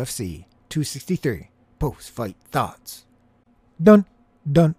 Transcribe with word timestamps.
UFC 0.00 0.46
263 0.70 1.50
post 1.78 2.10
fight 2.10 2.36
thoughts. 2.50 3.04
Dun, 3.82 4.06
dun, 4.50 4.74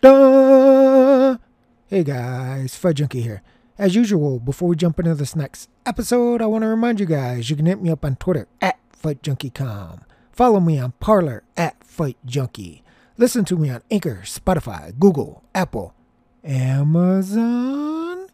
dun. 0.00 1.38
Hey 1.86 2.02
guys, 2.02 2.74
Fight 2.74 2.96
Junkie 2.96 3.22
here. 3.22 3.42
As 3.78 3.94
usual, 3.94 4.40
before 4.40 4.68
we 4.68 4.76
jump 4.76 4.98
into 4.98 5.14
this 5.14 5.36
next 5.36 5.68
episode, 5.86 6.42
I 6.42 6.46
want 6.46 6.62
to 6.62 6.68
remind 6.68 6.98
you 6.98 7.06
guys 7.06 7.50
you 7.50 7.56
can 7.56 7.66
hit 7.66 7.80
me 7.80 7.90
up 7.90 8.04
on 8.04 8.16
Twitter 8.16 8.48
at 8.60 8.78
FightJunkieCom. 9.00 10.02
Follow 10.32 10.58
me 10.58 10.78
on 10.80 10.92
Parler 10.98 11.44
at 11.56 11.78
FightJunkie. 11.80 12.82
Listen 13.16 13.44
to 13.44 13.56
me 13.56 13.70
on 13.70 13.82
Anchor, 13.92 14.22
Spotify, 14.24 14.98
Google, 14.98 15.44
Apple, 15.54 15.94
Amazon. 16.42 18.26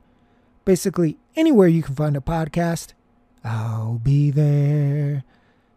Basically, 0.65 1.19
anywhere 1.37 1.69
you 1.69 1.83
can 1.83 1.95
find 1.95 2.17
a 2.17 2.21
podcast, 2.21 2.95
I'll 3.45 3.99
be 3.99 4.31
there. 4.31 5.25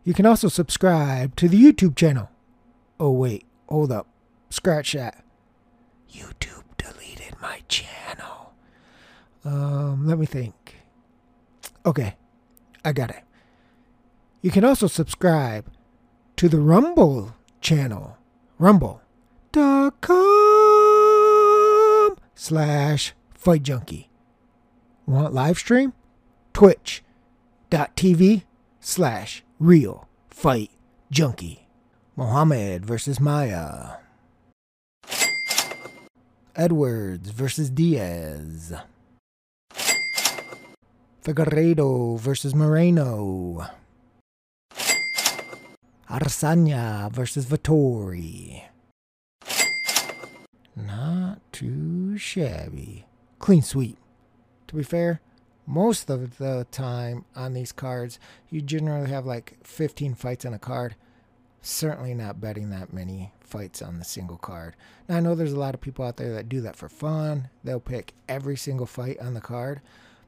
You 0.03 0.13
can 0.13 0.25
also 0.25 0.49
subscribe 0.49 1.35
to 1.38 1.48
the 1.48 1.62
YouTube 1.62 1.95
channel. 1.95 2.30
Oh, 2.99 3.12
wait, 3.12 3.45
hold 3.70 3.91
up. 3.91 4.07
Scratch 4.49 4.93
that. 4.93 5.23
YouTube 6.12 6.63
deleted 6.77 7.35
my 7.41 7.62
channel. 7.67 8.53
Um, 9.45 10.05
let 10.05 10.20
me 10.20 10.26
think. 10.26 10.76
Okay, 11.85 12.16
I 12.84 12.91
got 12.91 13.09
it. 13.09 13.23
You 14.41 14.52
can 14.52 14.66
also 14.66 14.88
subscribe 14.88 15.66
to 16.35 16.49
the 16.49 16.59
Rumble 16.59 17.35
channel. 17.62 18.17
Rumble.com 18.59 18.98
slash 22.35 23.13
Fight 23.34 23.63
Junkie. 23.63 24.10
Want 25.05 25.34
live 25.34 25.57
stream? 25.57 25.93
Twitch.tv 26.54 28.43
slash 28.79 29.43
Real 29.64 30.10
Fight 30.28 30.72
Junkie. 31.10 31.70
Muhammad 32.18 32.86
versus 32.86 33.18
Maia. 33.18 34.00
Edwards 36.54 37.30
versus 37.30 37.70
Diaz. 37.70 38.74
Figueiredo 41.24 42.20
versus 42.20 42.54
Moreno. 42.54 43.66
Adesanya 46.10 47.10
versus 47.10 47.46
Vettori. 47.46 48.64
Not 50.76 51.40
too 51.54 52.18
shabby. 52.18 53.06
Clean 53.40 53.62
sweep. 53.62 53.96
To 54.68 54.76
be 54.76 54.84
fair, 54.84 55.22
most 55.66 56.10
of 56.10 56.38
the 56.38 56.68
time 56.72 57.26
on 57.36 57.54
these 57.54 57.72
cards, 57.72 58.20
you 58.50 58.62
generally 58.62 59.10
have 59.10 59.26
like 59.26 59.58
15 59.64 60.16
fights 60.16 60.46
on 60.46 60.54
a 60.54 60.60
card. 60.60 60.96
Certainly 61.62 62.16
not 62.16 62.42
betting 62.42 62.70
that 62.72 62.92
many 62.92 63.32
fights 63.40 63.82
on 63.82 63.98
the 63.98 64.03
single 64.03 64.38
card. 64.38 64.75
Now, 65.08 65.18
I 65.18 65.19
know 65.22 65.36
there's 65.36 65.53
a 65.53 65.59
lot 65.59 65.74
of 65.74 65.81
people 65.81 66.03
out 66.03 66.18
there 66.18 66.34
that 66.34 66.50
do 66.50 66.59
that 66.62 66.75
for 66.75 66.90
fun. 66.90 67.50
They'll 67.64 67.80
pick 67.80 68.14
every 68.28 68.58
single 68.58 68.86
fight 68.86 69.19
on 69.19 69.34
the 69.34 69.41
card. 69.41 69.80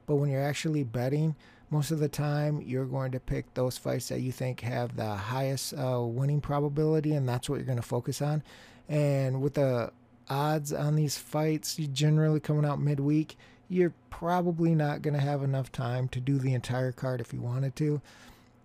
But 0.06 0.16
when 0.16 0.30
you're 0.30 0.42
actually 0.42 0.84
betting, 0.84 1.34
most 1.70 1.90
of 1.90 1.98
the 1.98 2.08
time 2.08 2.62
you're 2.64 2.86
going 2.86 3.12
to 3.12 3.20
pick 3.20 3.52
those 3.54 3.76
fights 3.76 4.08
that 4.08 4.20
you 4.20 4.32
think 4.32 4.60
have 4.60 4.96
the 4.96 5.14
highest 5.14 5.74
uh, 5.74 6.00
winning 6.00 6.40
probability, 6.40 7.12
and 7.12 7.28
that's 7.28 7.50
what 7.50 7.56
you're 7.56 7.66
going 7.66 7.76
to 7.76 7.82
focus 7.82 8.22
on. 8.22 8.42
And 8.88 9.42
with 9.42 9.54
the 9.54 9.92
odds 10.28 10.72
on 10.72 10.96
these 10.96 11.16
fights 11.18 11.78
you 11.78 11.86
generally 11.86 12.40
coming 12.40 12.64
out 12.64 12.80
midweek, 12.80 13.36
you're 13.68 13.94
probably 14.10 14.74
not 14.74 15.02
going 15.02 15.14
to 15.14 15.20
have 15.20 15.42
enough 15.42 15.72
time 15.72 16.08
to 16.08 16.20
do 16.20 16.38
the 16.38 16.54
entire 16.54 16.92
card 16.92 17.20
if 17.20 17.32
you 17.32 17.40
wanted 17.40 17.76
to. 17.76 18.00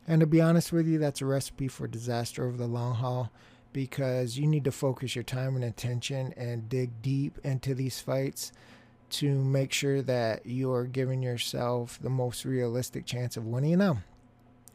And 0.08 0.20
to 0.22 0.28
be 0.28 0.42
honest 0.42 0.72
with 0.72 0.88
you, 0.88 0.98
that's 0.98 1.22
a 1.22 1.25
recipe 1.25 1.68
for 1.68 1.88
disaster 1.88 2.46
over 2.46 2.58
the 2.58 2.68
long 2.68 2.96
haul 2.96 3.31
because 3.74 4.38
you 4.38 4.48
need 4.48 4.64
to 4.66 4.72
focus 4.72 5.16
your 5.16 5.24
time 5.24 5.56
and 5.56 5.64
attention 5.64 6.34
and 6.36 6.70
dig 6.70 7.02
deep 7.02 7.38
into 7.44 7.74
these 7.74 8.00
fights 8.00 8.52
to 9.09 9.30
make 9.44 9.74
sure 9.74 10.02
that 10.02 10.46
you're 10.46 10.86
giving 10.86 11.22
yourself 11.22 12.00
the 12.02 12.09
most 12.09 12.46
realistic 12.46 13.06
chance 13.06 13.38
of 13.38 13.46
winning. 13.46 13.78
Now, 13.78 14.00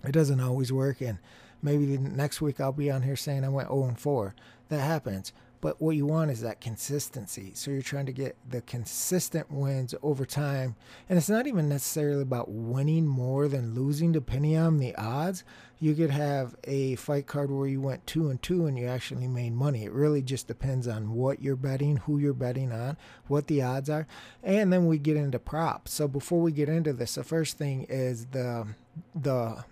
it 0.04 0.12
doesn't 0.12 0.40
always 0.40 0.72
work, 0.72 1.00
and 1.00 1.18
maybe 1.62 1.96
the 1.96 1.98
next 1.98 2.40
week 2.40 2.60
I'll 2.60 2.72
be 2.72 2.90
on 2.90 3.02
here 3.02 3.16
saying 3.16 3.44
I 3.44 3.48
went 3.48 3.68
0 3.68 3.94
4. 3.96 4.34
That 4.68 4.80
happens. 4.80 5.32
But 5.60 5.80
what 5.80 5.96
you 5.96 6.06
want 6.06 6.30
is 6.30 6.42
that 6.42 6.60
consistency. 6.60 7.52
So 7.54 7.70
you're 7.70 7.82
trying 7.82 8.06
to 8.06 8.12
get 8.12 8.36
the 8.48 8.60
consistent 8.60 9.50
wins 9.50 9.94
over 10.02 10.24
time. 10.24 10.76
And 11.08 11.18
it's 11.18 11.28
not 11.28 11.46
even 11.46 11.68
necessarily 11.68 12.22
about 12.22 12.50
winning 12.50 13.06
more 13.06 13.48
than 13.48 13.74
losing, 13.74 14.12
depending 14.12 14.56
on 14.56 14.78
the 14.78 14.94
odds. 14.96 15.44
You 15.78 15.94
could 15.94 16.10
have 16.10 16.56
a 16.64 16.96
fight 16.96 17.26
card 17.26 17.50
where 17.50 17.66
you 17.66 17.80
went 17.80 18.06
two 18.06 18.30
and 18.30 18.40
two 18.40 18.66
and 18.66 18.78
you 18.78 18.86
actually 18.86 19.28
made 19.28 19.52
money. 19.52 19.84
It 19.84 19.92
really 19.92 20.22
just 20.22 20.46
depends 20.46 20.88
on 20.88 21.14
what 21.14 21.42
you're 21.42 21.56
betting, 21.56 21.98
who 21.98 22.18
you're 22.18 22.32
betting 22.32 22.72
on, 22.72 22.96
what 23.26 23.46
the 23.46 23.62
odds 23.62 23.90
are. 23.90 24.06
And 24.42 24.72
then 24.72 24.86
we 24.86 24.98
get 24.98 25.16
into 25.16 25.38
props. 25.38 25.92
So 25.92 26.08
before 26.08 26.40
we 26.40 26.52
get 26.52 26.68
into 26.68 26.92
this, 26.92 27.16
the 27.16 27.24
first 27.24 27.58
thing 27.58 27.86
is 27.88 28.26
the 28.26 28.66
the 29.14 29.64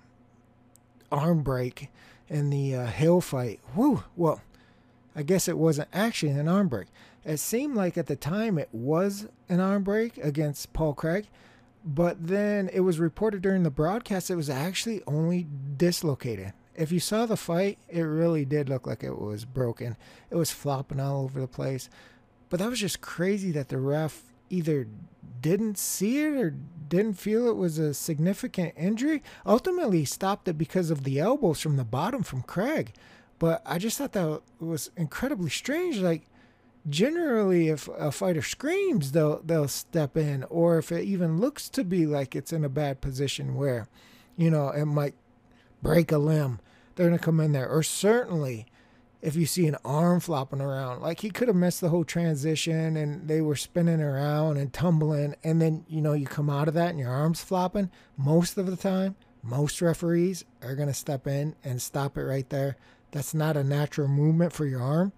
arm 1.11 1.43
break 1.43 1.89
and 2.29 2.53
the 2.53 2.75
uh, 2.75 2.87
Hill 2.87 3.21
fight. 3.21 3.61
Woo! 3.75 4.05
Well, 4.17 4.41
I 5.17 5.23
guess 5.23 5.49
it 5.49 5.59
wasn't 5.59 5.89
actually 5.93 6.33
an 6.33 6.49
arm 6.49 6.69
break. 6.69 6.89
It 7.25 7.39
seemed 7.39 7.77
like 7.77 7.97
at 7.97 8.07
the 8.07 8.17
time 8.17 8.59
it 8.59 8.69
was 8.73 9.29
an 9.49 9.61
arm 9.61 9.83
break 9.83 10.19
against 10.19 10.73
Paul 10.73 10.95
Craig, 10.95 11.29
but 11.85 12.27
then 12.27 12.69
it 12.73 12.81
was 12.81 12.99
reported 12.99 13.43
during 13.43 13.63
the 13.63 13.71
broadcast 13.71 14.31
it 14.31 14.37
was 14.37 14.51
actually 14.51 15.03
only 15.07 15.47
dislocated. 15.77 16.53
If 16.75 16.91
you 16.91 16.99
saw 16.99 17.25
the 17.27 17.37
fight, 17.37 17.79
it 17.89 18.03
really 18.03 18.45
did 18.45 18.69
look 18.69 18.87
like 18.87 19.05
it 19.05 19.19
was 19.19 19.45
broken. 19.45 19.97
It 20.31 20.37
was 20.37 20.51
flopping 20.51 20.99
all 20.99 21.23
over 21.23 21.41
the 21.41 21.47
place. 21.47 21.89
But 22.49 22.59
that 22.61 22.71
was 22.71 22.81
just 22.81 23.01
crazy 23.01 23.53
that 23.53 23.69
the 23.69 23.79
ref 23.79 24.23
either 24.51 24.89
didn't 25.41 25.79
see 25.79 26.21
it 26.21 26.35
or 26.35 26.55
didn't 26.89 27.15
feel 27.15 27.49
it 27.49 27.57
was 27.57 27.79
a 27.79 27.95
significant 27.95 28.75
injury. 28.77 29.23
Ultimately, 29.47 30.05
stopped 30.05 30.49
it 30.49 30.59
because 30.59 30.91
of 30.91 31.05
the 31.05 31.21
elbows 31.21 31.61
from 31.61 31.77
the 31.77 31.85
bottom 31.85 32.23
from 32.23 32.43
Craig. 32.43 32.93
But 33.39 33.63
I 33.67 33.79
just 33.79 33.99
thought 33.99 34.13
that 34.13 34.43
was 34.61 34.91
incredibly 34.97 35.51
strange. 35.51 35.99
Like 35.99 36.23
generally, 36.89 37.69
if 37.69 37.89
a 37.89 38.13
fighter 38.13 38.43
screams, 38.43 39.13
they'll 39.13 39.41
they'll 39.43 39.69
step 39.69 40.17
in, 40.17 40.45
or 40.45 40.79
if 40.79 40.93
it 40.93 41.05
even 41.05 41.39
looks 41.41 41.69
to 41.71 41.85
be 41.85 42.07
like 42.07 42.37
it's 42.37 42.53
in 42.53 42.65
a 42.65 42.69
bad 42.69 43.01
position 43.01 43.55
where, 43.55 43.89
you 44.37 44.51
know, 44.51 44.69
it 44.69 44.87
might 44.87 45.15
break 45.83 46.13
a 46.13 46.19
limb, 46.19 46.61
they're 46.95 47.07
gonna 47.07 47.19
come 47.19 47.41
in 47.41 47.53
there. 47.53 47.69
Or 47.69 47.83
certainly, 47.83 48.67
if 49.21 49.37
you 49.37 49.47
see 49.47 49.67
an 49.67 49.77
arm 49.85 50.21
flopping 50.21 50.61
around, 50.61 51.03
like 51.03 51.21
he 51.21 51.31
could 51.31 51.49
have 51.49 51.57
missed 51.57 51.81
the 51.81 51.89
whole 51.89 52.05
transition 52.05 52.97
and 52.97 53.27
they 53.27 53.41
were 53.41 53.57
spinning 53.57 54.01
around 54.01 54.59
and 54.59 54.73
tumbling, 54.73 55.35
and 55.43 55.61
then 55.61 55.85
you 55.89 56.01
know 56.01 56.13
you 56.13 56.27
come 56.27 56.51
out 56.51 56.69
of 56.69 56.75
that 56.75 56.91
and 56.91 56.99
your 56.99 57.11
arm's 57.11 57.43
flopping. 57.43 57.91
Most 58.17 58.59
of 58.59 58.67
the 58.67 58.77
time, 58.77 59.17
most 59.43 59.83
referees 59.83 60.45
are 60.63 60.75
gonna 60.75 60.95
step 60.95 61.27
in 61.27 61.57
and 61.65 61.83
stop 61.83 62.17
it 62.17 62.23
right 62.23 62.49
there 62.51 62.77
that's 63.15 63.33
not 63.33 63.57
a 63.57 63.63
natural 63.63 64.09
movement 64.09 64.53
for 64.53 64.67
your 64.67 64.83
arm. 64.83 65.13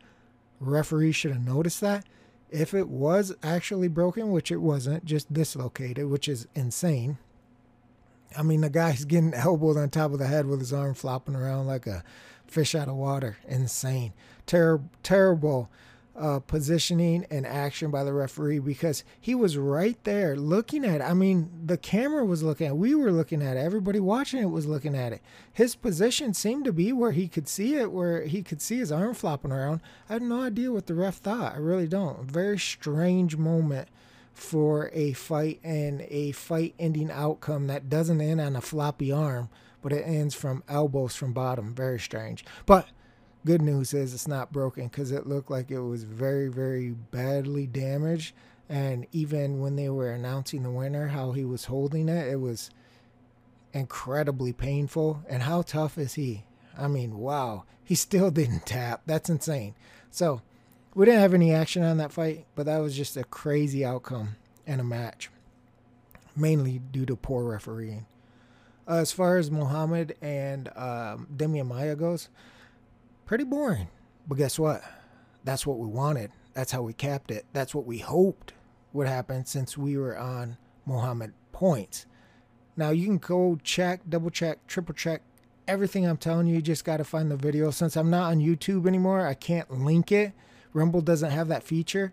Referee 0.61 1.13
should 1.13 1.33
have 1.33 1.43
noticed 1.43 1.81
that. 1.81 2.05
If 2.51 2.75
it 2.75 2.89
was 2.89 3.35
actually 3.43 3.89
broken, 3.89 4.31
which 4.33 4.53
it 4.53 4.59
wasn't, 4.59 5.07
just 5.07 5.33
dislocated, 5.33 6.11
which 6.11 6.29
is 6.29 6.47
insane. 6.55 7.17
I 8.37 8.43
mean, 8.43 8.61
the 8.61 8.69
guy's 8.69 9.07
getting 9.07 9.33
elbowed 9.35 9.79
on 9.79 9.89
top 9.89 10.13
of 10.13 10.19
the 10.19 10.27
head 10.27 10.45
with 10.45 10.61
his 10.61 10.75
arm 10.75 10.93
flopping 10.93 11.35
around 11.35 11.69
like 11.69 11.87
a 11.87 12.05
fish 12.47 12.75
out 12.75 12.89
of 12.89 12.97
water. 12.97 13.39
Insane. 13.49 14.13
Ter- 14.45 14.83
terrible 15.03 15.71
uh, 16.19 16.41
positioning 16.41 17.27
and 17.31 17.47
action 17.47 17.91
by 17.91 18.05
the 18.05 18.13
referee 18.13 18.59
because 18.59 19.05
he 19.21 19.35
was 19.35 19.57
right 19.57 20.03
there 20.05 20.37
looking 20.37 20.85
at 20.85 21.01
it. 21.01 21.05
I 21.05 21.15
mean, 21.15 21.51
the 21.65 21.77
camera 21.77 22.25
was 22.25 22.43
looking 22.43 22.67
at 22.67 22.71
it. 22.71 22.77
We 22.77 22.95
were 22.95 23.13
looking 23.13 23.43
at 23.43 23.57
it. 23.57 23.61
Everybody 23.61 24.01
watching 24.01 24.41
it 24.41 24.51
was 24.51 24.67
looking 24.67 24.95
at 24.95 25.13
it. 25.13 25.23
His 25.53 25.75
position 25.75 26.35
seemed 26.35 26.65
to 26.65 26.73
be 26.73 26.93
where 26.93 27.13
he 27.13 27.29
could 27.29 27.49
see 27.49 27.77
it, 27.77 27.93
where 27.93 28.23
he 28.23 28.43
could 28.43 28.63
see 28.63 28.79
his 28.79 28.93
arm 28.93 29.15
flopping 29.15 29.53
around. 29.53 29.81
I 30.09 30.15
had 30.15 30.23
no 30.23 30.43
idea 30.43 30.73
what 30.73 30.87
the 30.87 30.95
ref 30.95 31.17
thought. 31.17 31.55
I 31.55 31.59
really 31.59 31.89
don't. 31.89 32.31
Very 32.31 32.59
strange 32.59 33.37
moment 33.37 33.89
for 34.33 34.91
a 34.93 35.13
fight 35.15 35.61
and 35.65 36.03
a 36.09 36.33
fight 36.33 36.75
ending 36.79 37.11
outcome 37.11 37.67
that 37.69 37.89
doesn't 37.89 38.21
end 38.21 38.41
on 38.41 38.55
a 38.55 38.61
floppy 38.61 39.11
arm, 39.11 39.49
but 39.83 39.93
it 39.93 40.07
ends 40.07 40.35
from 40.35 40.63
elbows 40.69 41.17
from 41.17 41.33
bottom. 41.33 41.75
Very 41.75 41.99
strange. 41.99 42.45
But 42.67 42.87
Good 43.47 43.63
news 43.63 43.95
is 43.95 44.13
it's 44.13 44.27
not 44.27 44.53
broken 44.53 44.89
because 44.89 45.13
it 45.13 45.29
looked 45.29 45.53
like 45.53 45.71
it 45.71 45.79
was 45.79 46.03
very, 46.03 46.49
very 46.49 46.91
badly 46.91 47.65
damaged. 47.69 48.35
And 48.69 49.07
even 49.13 49.61
when 49.61 49.77
they 49.77 49.89
were 49.89 50.11
announcing 50.11 50.65
the 50.65 50.71
winner, 50.71 51.07
how 51.07 51.31
he 51.31 51.45
was 51.45 51.67
holding 51.67 52.09
it, 52.09 52.27
it 52.27 52.41
was 52.41 52.71
incredibly 53.73 54.53
painful. 54.53 55.23
And 55.29 55.45
how 55.45 55.63
tough 55.63 55.97
is 55.97 56.15
he? 56.15 56.43
I 56.77 56.89
mean, 56.89 57.19
wow. 57.19 57.63
He 57.85 57.95
still 57.95 58.31
didn't 58.33 58.67
tap. 58.67 59.03
That's 59.07 59.31
insane. 59.31 59.77
So, 60.11 60.43
we 60.97 61.07
didn't 61.07 61.21
have 61.21 61.35
any 61.35 61.55
action 61.55 61.85
on 61.85 61.99
that 61.99 62.11
fight, 62.11 62.47
but 62.57 62.67
that 62.67 62.79
was 62.79 62.97
just 62.97 63.17
a 63.17 63.23
crazy 63.23 63.85
outcome 63.85 64.35
in 64.67 64.81
a 64.81 64.85
match, 64.85 65.31
mainly 66.35 66.81
due 66.91 67.07
to 67.07 67.15
poor 67.15 67.45
refereeing. 67.45 68.07
Uh, 68.89 68.95
as 68.95 69.13
far 69.13 69.37
as 69.37 69.53
Muhammad 69.53 70.17
and 70.21 70.69
um, 70.75 71.29
Demian 71.37 71.69
Maia 71.69 71.95
goes, 71.95 72.29
pretty 73.27 73.45
boring. 73.45 73.89
But 74.27 74.39
guess 74.39 74.59
what? 74.59 74.83
That's 75.45 75.67
what 75.67 75.79
we 75.79 75.87
wanted. 75.87 76.31
That's 76.55 76.73
how 76.73 76.83
we 76.83 76.95
capped 76.95 77.31
it. 77.31 77.45
That's 77.53 77.75
what 77.75 77.85
we 77.85 77.99
hoped 77.99 78.55
would 78.93 79.07
happen 79.07 79.45
since 79.45 79.77
we 79.77 79.99
were 79.99 80.17
on 80.17 80.57
Muhammad 80.87 81.35
points. 81.53 82.07
Now 82.77 82.91
you 82.91 83.05
can 83.07 83.19
go 83.19 83.59
check, 83.63 84.01
double 84.09 84.31
check, 84.31 84.67
triple 84.67 84.95
check 84.95 85.23
everything 85.69 86.07
I'm 86.07 86.17
telling 86.17 86.47
you. 86.47 86.57
You 86.57 86.63
just 86.63 86.85
got 86.85 86.99
to 86.99 87.05
find 87.05 87.31
the 87.31 87.37
video. 87.37 87.71
Since 87.71 87.97
I'm 87.97 88.11
not 88.11 88.31
on 88.31 88.41
YouTube 88.41 88.87
anymore, 88.87 89.27
I 89.27 89.35
can't 89.35 89.71
link 89.71 90.13
it. 90.13 90.33
Rumble 90.73 91.01
doesn't 91.01 91.31
have 91.31 91.49
that 91.49 91.63
feature. 91.63 92.13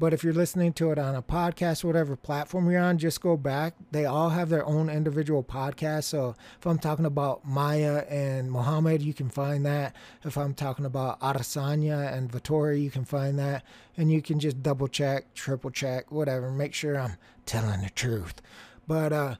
But 0.00 0.14
if 0.14 0.24
you're 0.24 0.32
listening 0.32 0.72
to 0.72 0.92
it 0.92 0.98
on 0.98 1.14
a 1.14 1.20
podcast, 1.20 1.84
whatever 1.84 2.16
platform 2.16 2.70
you're 2.70 2.80
on, 2.80 2.96
just 2.96 3.20
go 3.20 3.36
back. 3.36 3.74
They 3.90 4.06
all 4.06 4.30
have 4.30 4.48
their 4.48 4.64
own 4.64 4.88
individual 4.88 5.44
podcast. 5.44 6.04
So 6.04 6.36
if 6.58 6.66
I'm 6.66 6.78
talking 6.78 7.04
about 7.04 7.44
Maia 7.44 8.06
and 8.08 8.50
Muhammad, 8.50 9.02
you 9.02 9.12
can 9.12 9.28
find 9.28 9.66
that. 9.66 9.94
If 10.24 10.38
I'm 10.38 10.54
talking 10.54 10.86
about 10.86 11.20
Adesanya 11.20 12.10
and 12.14 12.32
Vettori, 12.32 12.82
you 12.82 12.90
can 12.90 13.04
find 13.04 13.38
that. 13.40 13.62
And 13.98 14.10
you 14.10 14.22
can 14.22 14.40
just 14.40 14.62
double 14.62 14.88
check, 14.88 15.34
triple 15.34 15.70
check, 15.70 16.10
whatever. 16.10 16.50
Make 16.50 16.72
sure 16.72 16.98
I'm 16.98 17.18
telling 17.44 17.82
the 17.82 17.90
truth. 17.90 18.40
But 18.88 19.12
uh, 19.12 19.34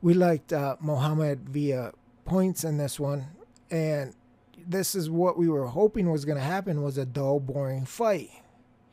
we 0.00 0.14
liked 0.14 0.52
uh, 0.52 0.76
Muhammad 0.78 1.48
via 1.48 1.90
points 2.24 2.62
in 2.62 2.78
this 2.78 3.00
one. 3.00 3.26
And 3.68 4.14
this 4.64 4.94
is 4.94 5.10
what 5.10 5.36
we 5.36 5.48
were 5.48 5.66
hoping 5.66 6.08
was 6.08 6.24
going 6.24 6.38
to 6.38 6.44
happen 6.44 6.82
was 6.82 6.98
a 6.98 7.04
dull, 7.04 7.40
boring 7.40 7.84
fight. 7.84 8.30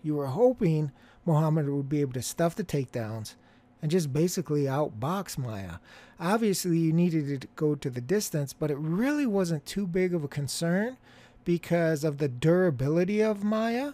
You 0.01 0.15
were 0.15 0.25
hoping 0.25 0.91
Muhammad 1.25 1.69
would 1.69 1.89
be 1.89 2.01
able 2.01 2.13
to 2.13 2.21
stuff 2.21 2.55
the 2.55 2.63
takedowns 2.63 3.35
and 3.81 3.91
just 3.91 4.13
basically 4.13 4.63
outbox 4.63 5.37
Maia. 5.37 5.75
Obviously, 6.19 6.77
you 6.77 6.93
needed 6.93 7.41
to 7.41 7.47
go 7.55 7.75
to 7.75 7.89
the 7.89 8.01
distance, 8.01 8.53
but 8.53 8.69
it 8.69 8.77
really 8.77 9.25
wasn't 9.25 9.65
too 9.65 9.87
big 9.87 10.13
of 10.13 10.23
a 10.23 10.27
concern 10.27 10.97
because 11.43 12.03
of 12.03 12.17
the 12.17 12.27
durability 12.27 13.21
of 13.21 13.43
Maia 13.43 13.93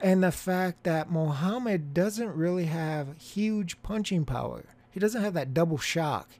and 0.00 0.22
the 0.22 0.32
fact 0.32 0.84
that 0.84 1.10
Muhammad 1.10 1.94
doesn't 1.94 2.34
really 2.34 2.66
have 2.66 3.16
huge 3.20 3.80
punching 3.82 4.24
power. 4.24 4.64
He 4.90 5.00
doesn't 5.00 5.22
have 5.22 5.34
that 5.34 5.54
double 5.54 5.78
shock. 5.78 6.30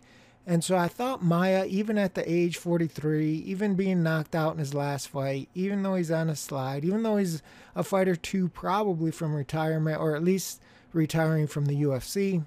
And 0.48 0.64
so 0.64 0.78
I 0.78 0.88
thought 0.88 1.22
Maia, 1.22 1.66
even 1.66 1.98
at 1.98 2.14
the 2.14 2.24
age 2.28 2.56
43, 2.56 3.34
even 3.34 3.74
being 3.74 4.02
knocked 4.02 4.34
out 4.34 4.54
in 4.54 4.58
his 4.58 4.72
last 4.72 5.08
fight, 5.08 5.50
even 5.54 5.82
though 5.82 5.94
he's 5.94 6.10
on 6.10 6.30
a 6.30 6.34
slide, 6.34 6.86
even 6.86 7.02
though 7.02 7.18
he's 7.18 7.42
a 7.76 7.84
fighter 7.84 8.16
two 8.16 8.48
probably 8.48 9.10
from 9.10 9.34
retirement 9.34 10.00
or 10.00 10.16
at 10.16 10.24
least 10.24 10.62
retiring 10.94 11.48
from 11.48 11.66
the 11.66 11.82
UFC, 11.82 12.46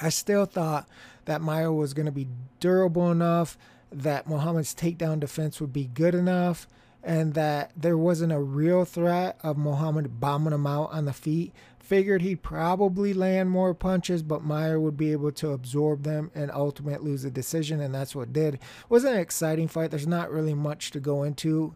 I 0.00 0.08
still 0.08 0.46
thought 0.46 0.88
that 1.26 1.42
Maia 1.42 1.70
was 1.70 1.92
going 1.92 2.06
to 2.06 2.12
be 2.12 2.28
durable 2.60 3.10
enough, 3.10 3.58
that 3.92 4.26
Muhammad's 4.26 4.74
takedown 4.74 5.20
defense 5.20 5.60
would 5.60 5.70
be 5.70 5.90
good 5.92 6.14
enough, 6.14 6.66
and 7.02 7.34
that 7.34 7.72
there 7.76 7.98
wasn't 7.98 8.32
a 8.32 8.40
real 8.40 8.86
threat 8.86 9.36
of 9.42 9.58
Muhammad 9.58 10.18
bombing 10.18 10.54
him 10.54 10.66
out 10.66 10.90
on 10.92 11.04
the 11.04 11.12
feet 11.12 11.52
figured 11.82 12.22
he'd 12.22 12.42
probably 12.42 13.12
land 13.12 13.50
more 13.50 13.74
punches, 13.74 14.22
but 14.22 14.44
Maia 14.44 14.78
would 14.78 14.96
be 14.96 15.12
able 15.12 15.32
to 15.32 15.50
absorb 15.50 16.04
them 16.04 16.30
and 16.34 16.50
ultimately 16.50 17.10
lose 17.10 17.22
the 17.22 17.30
decision, 17.30 17.80
and 17.80 17.94
that's 17.94 18.14
what 18.14 18.32
did. 18.32 18.54
It 18.54 18.60
wasn't 18.88 19.16
an 19.16 19.20
exciting 19.20 19.68
fight. 19.68 19.90
There's 19.90 20.06
not 20.06 20.30
really 20.30 20.54
much 20.54 20.92
to 20.92 21.00
go 21.00 21.24
into, 21.24 21.74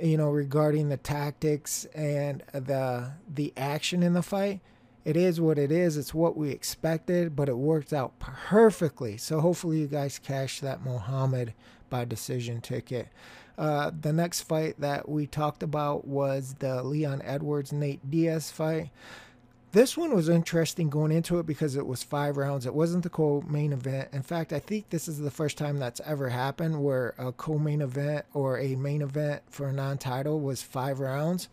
you 0.00 0.16
know, 0.16 0.30
regarding 0.30 0.88
the 0.88 0.96
tactics 0.96 1.84
and 1.94 2.42
the 2.52 3.12
the 3.28 3.52
action 3.56 4.02
in 4.02 4.14
the 4.14 4.22
fight. 4.22 4.60
It 5.04 5.16
is 5.16 5.40
what 5.40 5.58
it 5.58 5.72
is. 5.72 5.96
It's 5.96 6.14
what 6.14 6.36
we 6.36 6.50
expected, 6.50 7.34
but 7.34 7.48
it 7.48 7.56
worked 7.56 7.92
out 7.92 8.18
perfectly. 8.18 9.16
So 9.16 9.40
hopefully 9.40 9.80
you 9.80 9.86
guys 9.86 10.18
cash 10.18 10.60
that 10.60 10.84
Muhammad 10.84 11.54
by 11.88 12.04
decision 12.04 12.60
ticket. 12.60 13.08
Uh, 13.58 13.90
the 13.98 14.12
next 14.12 14.42
fight 14.42 14.78
that 14.78 15.08
we 15.08 15.26
talked 15.26 15.62
about 15.62 16.06
was 16.06 16.54
the 16.60 16.82
Leon 16.82 17.20
Edwards 17.24 17.72
Nate 17.72 18.10
Diaz 18.10 18.50
fight. 18.50 18.90
This 19.72 19.96
one 19.96 20.12
was 20.14 20.28
interesting 20.28 20.90
going 20.90 21.12
into 21.12 21.38
it 21.38 21.46
because 21.46 21.76
it 21.76 21.86
was 21.86 22.02
five 22.02 22.36
rounds. 22.36 22.66
It 22.66 22.74
wasn't 22.74 23.04
the 23.04 23.10
co-main 23.10 23.72
event. 23.72 24.08
In 24.12 24.22
fact, 24.22 24.52
I 24.52 24.58
think 24.58 24.90
this 24.90 25.06
is 25.06 25.18
the 25.18 25.30
first 25.30 25.56
time 25.56 25.78
that's 25.78 26.00
ever 26.04 26.28
happened 26.28 26.82
where 26.82 27.14
a 27.18 27.30
co-main 27.30 27.80
event 27.80 28.24
or 28.34 28.58
a 28.58 28.74
main 28.74 29.00
event 29.00 29.42
for 29.48 29.68
a 29.68 29.72
non-title 29.72 30.40
was 30.40 30.60
five 30.60 30.98
rounds. 30.98 31.48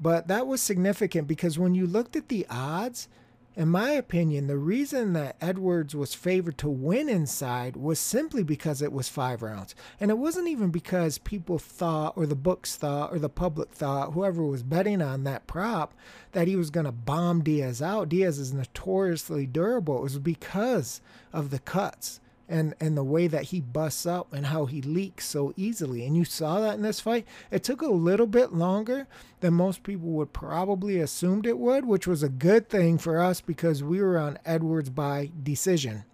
But 0.00 0.26
that 0.26 0.48
was 0.48 0.60
significant 0.60 1.28
because 1.28 1.56
when 1.56 1.76
you 1.76 1.86
looked 1.86 2.16
at 2.16 2.28
the 2.28 2.44
odds, 2.50 3.08
in 3.56 3.68
my 3.68 3.90
opinion, 3.90 4.48
the 4.48 4.56
reason 4.56 5.12
that 5.12 5.36
Edwards 5.40 5.94
was 5.94 6.12
favored 6.14 6.58
to 6.58 6.68
win 6.68 7.08
inside 7.08 7.76
was 7.76 8.00
simply 8.00 8.42
because 8.42 8.82
it 8.82 8.92
was 8.92 9.08
five 9.08 9.42
rounds. 9.42 9.76
And 10.00 10.10
it 10.10 10.18
wasn't 10.18 10.48
even 10.48 10.70
because 10.70 11.18
people 11.18 11.58
thought, 11.58 12.16
or 12.16 12.26
the 12.26 12.34
books 12.34 12.74
thought, 12.74 13.12
or 13.12 13.20
the 13.20 13.28
public 13.28 13.70
thought, 13.70 14.12
whoever 14.12 14.44
was 14.44 14.64
betting 14.64 15.00
on 15.00 15.22
that 15.24 15.46
prop, 15.46 15.94
that 16.32 16.48
he 16.48 16.56
was 16.56 16.70
going 16.70 16.86
to 16.86 16.92
bomb 16.92 17.42
Diaz 17.42 17.80
out. 17.80 18.08
Diaz 18.08 18.40
is 18.40 18.52
notoriously 18.52 19.46
durable. 19.46 19.98
It 19.98 20.02
was 20.02 20.18
because 20.18 21.00
of 21.32 21.50
the 21.50 21.60
cuts 21.60 22.20
and 22.48 22.74
and 22.80 22.96
the 22.96 23.04
way 23.04 23.26
that 23.26 23.44
he 23.44 23.60
busts 23.60 24.06
up 24.06 24.32
and 24.32 24.46
how 24.46 24.66
he 24.66 24.82
leaks 24.82 25.26
so 25.26 25.52
easily. 25.56 26.04
And 26.04 26.16
you 26.16 26.24
saw 26.24 26.60
that 26.60 26.74
in 26.74 26.82
this 26.82 27.00
fight. 27.00 27.26
It 27.50 27.64
took 27.64 27.82
a 27.82 27.86
little 27.86 28.26
bit 28.26 28.52
longer 28.52 29.06
than 29.40 29.54
most 29.54 29.82
people 29.82 30.08
would 30.10 30.32
probably 30.32 31.00
assumed 31.00 31.46
it 31.46 31.58
would, 31.58 31.84
which 31.86 32.06
was 32.06 32.22
a 32.22 32.28
good 32.28 32.68
thing 32.68 32.98
for 32.98 33.20
us 33.20 33.40
because 33.40 33.82
we 33.82 34.00
were 34.02 34.18
on 34.18 34.38
Edwards 34.44 34.90
by 34.90 35.30
decision. 35.42 36.04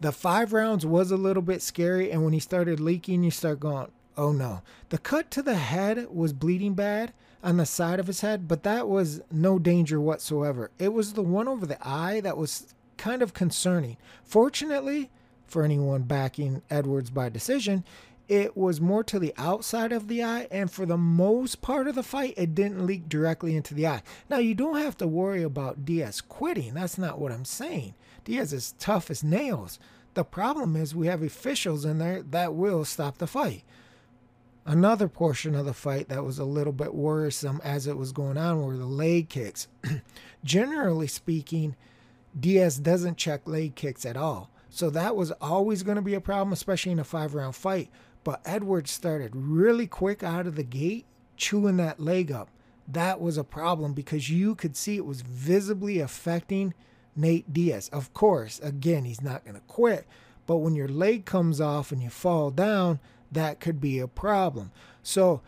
The 0.00 0.12
five 0.12 0.52
rounds 0.52 0.84
was 0.84 1.10
a 1.10 1.16
little 1.16 1.42
bit 1.42 1.62
scary, 1.62 2.10
and 2.10 2.24
when 2.24 2.32
he 2.32 2.40
started 2.40 2.80
leaking, 2.80 3.22
you 3.22 3.30
start 3.30 3.60
going, 3.60 3.88
"Oh 4.16 4.32
no!" 4.32 4.62
The 4.88 4.98
cut 4.98 5.30
to 5.32 5.42
the 5.42 5.54
head 5.54 6.08
was 6.10 6.32
bleeding 6.32 6.74
bad 6.74 7.12
on 7.42 7.58
the 7.58 7.66
side 7.66 8.00
of 8.00 8.06
his 8.06 8.22
head, 8.22 8.48
but 8.48 8.64
that 8.64 8.88
was 8.88 9.20
no 9.30 9.58
danger 9.58 10.00
whatsoever. 10.00 10.70
It 10.78 10.92
was 10.92 11.12
the 11.12 11.22
one 11.22 11.46
over 11.46 11.66
the 11.66 11.78
eye 11.86 12.20
that 12.22 12.36
was 12.36 12.74
kind 12.96 13.22
of 13.22 13.34
concerning. 13.34 13.96
Fortunately, 14.24 15.10
for 15.46 15.62
anyone 15.62 16.02
backing 16.02 16.62
Edwards 16.70 17.10
by 17.10 17.28
decision, 17.28 17.84
it 18.28 18.56
was 18.56 18.80
more 18.80 19.04
to 19.04 19.18
the 19.18 19.34
outside 19.36 19.92
of 19.92 20.08
the 20.08 20.22
eye, 20.22 20.48
and 20.50 20.70
for 20.70 20.86
the 20.86 20.96
most 20.96 21.60
part 21.60 21.86
of 21.86 21.94
the 21.94 22.02
fight, 22.02 22.34
it 22.36 22.54
didn't 22.54 22.86
leak 22.86 23.08
directly 23.08 23.54
into 23.54 23.74
the 23.74 23.86
eye. 23.86 24.02
Now, 24.30 24.38
you 24.38 24.54
don't 24.54 24.78
have 24.78 24.96
to 24.98 25.06
worry 25.06 25.42
about 25.42 25.84
Diaz 25.84 26.22
quitting. 26.22 26.74
That's 26.74 26.96
not 26.96 27.18
what 27.18 27.32
I'm 27.32 27.44
saying. 27.44 27.94
Diaz 28.24 28.52
is 28.52 28.74
tough 28.78 29.10
as 29.10 29.22
nails. 29.22 29.78
The 30.14 30.24
problem 30.24 30.74
is 30.74 30.94
we 30.94 31.08
have 31.08 31.22
officials 31.22 31.84
in 31.84 31.98
there 31.98 32.22
that 32.22 32.54
will 32.54 32.84
stop 32.84 33.18
the 33.18 33.26
fight. 33.26 33.62
Another 34.64 35.08
portion 35.08 35.54
of 35.54 35.66
the 35.66 35.74
fight 35.74 36.08
that 36.08 36.24
was 36.24 36.38
a 36.38 36.44
little 36.44 36.72
bit 36.72 36.94
worrisome 36.94 37.60
as 37.62 37.86
it 37.86 37.98
was 37.98 38.12
going 38.12 38.38
on 38.38 38.62
were 38.62 38.76
the 38.78 38.86
leg 38.86 39.28
kicks. 39.28 39.68
Generally 40.44 41.08
speaking, 41.08 41.76
Diaz 42.38 42.78
doesn't 42.78 43.16
check 43.16 43.46
leg 43.46 43.74
kicks 43.74 44.04
at 44.04 44.16
all. 44.16 44.50
So 44.70 44.90
that 44.90 45.14
was 45.14 45.30
always 45.40 45.82
going 45.82 45.96
to 45.96 46.02
be 46.02 46.14
a 46.14 46.20
problem, 46.20 46.52
especially 46.52 46.92
in 46.92 46.98
a 46.98 47.04
five 47.04 47.34
round 47.34 47.54
fight. 47.54 47.90
But 48.24 48.40
Edwards 48.44 48.90
started 48.90 49.30
really 49.34 49.86
quick 49.86 50.22
out 50.22 50.46
of 50.46 50.56
the 50.56 50.64
gate, 50.64 51.06
chewing 51.36 51.76
that 51.76 52.00
leg 52.00 52.32
up. 52.32 52.50
That 52.88 53.20
was 53.20 53.38
a 53.38 53.44
problem 53.44 53.92
because 53.92 54.30
you 54.30 54.54
could 54.54 54.76
see 54.76 54.96
it 54.96 55.06
was 55.06 55.22
visibly 55.22 56.00
affecting 56.00 56.74
Nate 57.14 57.52
Diaz. 57.52 57.88
Of 57.92 58.12
course, 58.12 58.58
again, 58.60 59.04
he's 59.04 59.22
not 59.22 59.44
going 59.44 59.54
to 59.54 59.62
quit. 59.62 60.06
But 60.46 60.58
when 60.58 60.74
your 60.74 60.88
leg 60.88 61.24
comes 61.24 61.60
off 61.60 61.92
and 61.92 62.02
you 62.02 62.10
fall 62.10 62.50
down, 62.50 62.98
that 63.32 63.60
could 63.60 63.80
be 63.80 63.98
a 63.98 64.08
problem. 64.08 64.72
So 65.02 65.40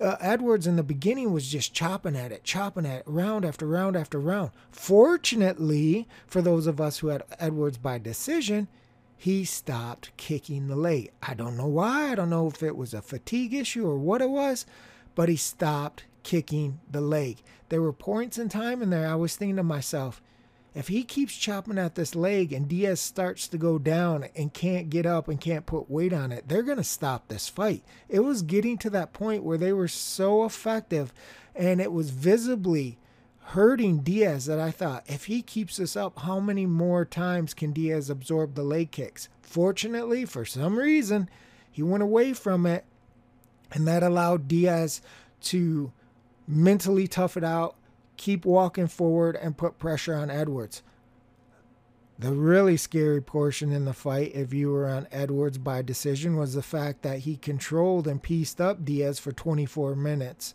uh, 0.00 0.16
Edwards 0.20 0.66
in 0.66 0.76
the 0.76 0.82
beginning 0.82 1.32
was 1.32 1.48
just 1.48 1.74
chopping 1.74 2.16
at 2.16 2.32
it, 2.32 2.44
chopping 2.44 2.86
at 2.86 3.00
it, 3.00 3.04
round 3.06 3.44
after 3.44 3.66
round 3.66 3.96
after 3.96 4.18
round. 4.18 4.50
Fortunately, 4.70 6.06
for 6.26 6.42
those 6.42 6.66
of 6.66 6.80
us 6.80 6.98
who 6.98 7.08
had 7.08 7.22
Edwards 7.38 7.78
by 7.78 7.98
decision, 7.98 8.68
he 9.16 9.44
stopped 9.44 10.10
kicking 10.16 10.68
the 10.68 10.76
leg. 10.76 11.10
I 11.22 11.34
don't 11.34 11.56
know 11.56 11.66
why. 11.66 12.12
I 12.12 12.14
don't 12.14 12.30
know 12.30 12.46
if 12.46 12.62
it 12.62 12.76
was 12.76 12.94
a 12.94 13.02
fatigue 13.02 13.54
issue 13.54 13.86
or 13.86 13.98
what 13.98 14.20
it 14.20 14.30
was, 14.30 14.66
but 15.14 15.28
he 15.28 15.36
stopped 15.36 16.04
kicking 16.22 16.80
the 16.90 17.00
leg. 17.00 17.38
There 17.68 17.82
were 17.82 17.92
points 17.92 18.38
in 18.38 18.48
time 18.48 18.82
in 18.82 18.90
there 18.90 19.08
I 19.08 19.14
was 19.14 19.36
thinking 19.36 19.56
to 19.56 19.62
myself, 19.62 20.20
if 20.74 20.88
he 20.88 21.04
keeps 21.04 21.36
chopping 21.36 21.78
at 21.78 21.94
this 21.94 22.16
leg 22.16 22.52
and 22.52 22.68
Diaz 22.68 23.00
starts 23.00 23.46
to 23.48 23.58
go 23.58 23.78
down 23.78 24.26
and 24.34 24.52
can't 24.52 24.90
get 24.90 25.06
up 25.06 25.28
and 25.28 25.40
can't 25.40 25.66
put 25.66 25.88
weight 25.88 26.12
on 26.12 26.32
it, 26.32 26.48
they're 26.48 26.64
going 26.64 26.78
to 26.78 26.84
stop 26.84 27.28
this 27.28 27.48
fight. 27.48 27.84
It 28.08 28.20
was 28.20 28.42
getting 28.42 28.76
to 28.78 28.90
that 28.90 29.12
point 29.12 29.44
where 29.44 29.58
they 29.58 29.72
were 29.72 29.88
so 29.88 30.44
effective 30.44 31.12
and 31.54 31.80
it 31.80 31.92
was 31.92 32.10
visibly 32.10 32.98
hurting 33.48 33.98
Diaz 33.98 34.46
that 34.46 34.58
I 34.58 34.72
thought, 34.72 35.04
if 35.06 35.26
he 35.26 35.42
keeps 35.42 35.76
this 35.76 35.96
up, 35.96 36.18
how 36.20 36.40
many 36.40 36.66
more 36.66 37.04
times 37.04 37.54
can 37.54 37.72
Diaz 37.72 38.10
absorb 38.10 38.54
the 38.54 38.64
leg 38.64 38.90
kicks? 38.90 39.28
Fortunately, 39.42 40.24
for 40.24 40.44
some 40.44 40.76
reason, 40.76 41.28
he 41.70 41.82
went 41.82 42.02
away 42.02 42.32
from 42.32 42.66
it 42.66 42.84
and 43.70 43.86
that 43.86 44.02
allowed 44.02 44.48
Diaz 44.48 45.00
to 45.42 45.92
mentally 46.48 47.06
tough 47.06 47.36
it 47.36 47.44
out 47.44 47.76
keep 48.16 48.44
walking 48.44 48.88
forward 48.88 49.36
and 49.36 49.56
put 49.56 49.78
pressure 49.78 50.14
on 50.14 50.30
Edwards. 50.30 50.82
The 52.18 52.32
really 52.32 52.76
scary 52.76 53.20
portion 53.20 53.72
in 53.72 53.86
the 53.86 53.92
fight, 53.92 54.32
if 54.34 54.54
you 54.54 54.70
were 54.70 54.88
on 54.88 55.08
Edwards 55.10 55.58
by 55.58 55.82
decision, 55.82 56.36
was 56.36 56.54
the 56.54 56.62
fact 56.62 57.02
that 57.02 57.20
he 57.20 57.36
controlled 57.36 58.06
and 58.06 58.22
pieced 58.22 58.60
up 58.60 58.84
Diaz 58.84 59.18
for 59.18 59.32
24 59.32 59.96
minutes 59.96 60.54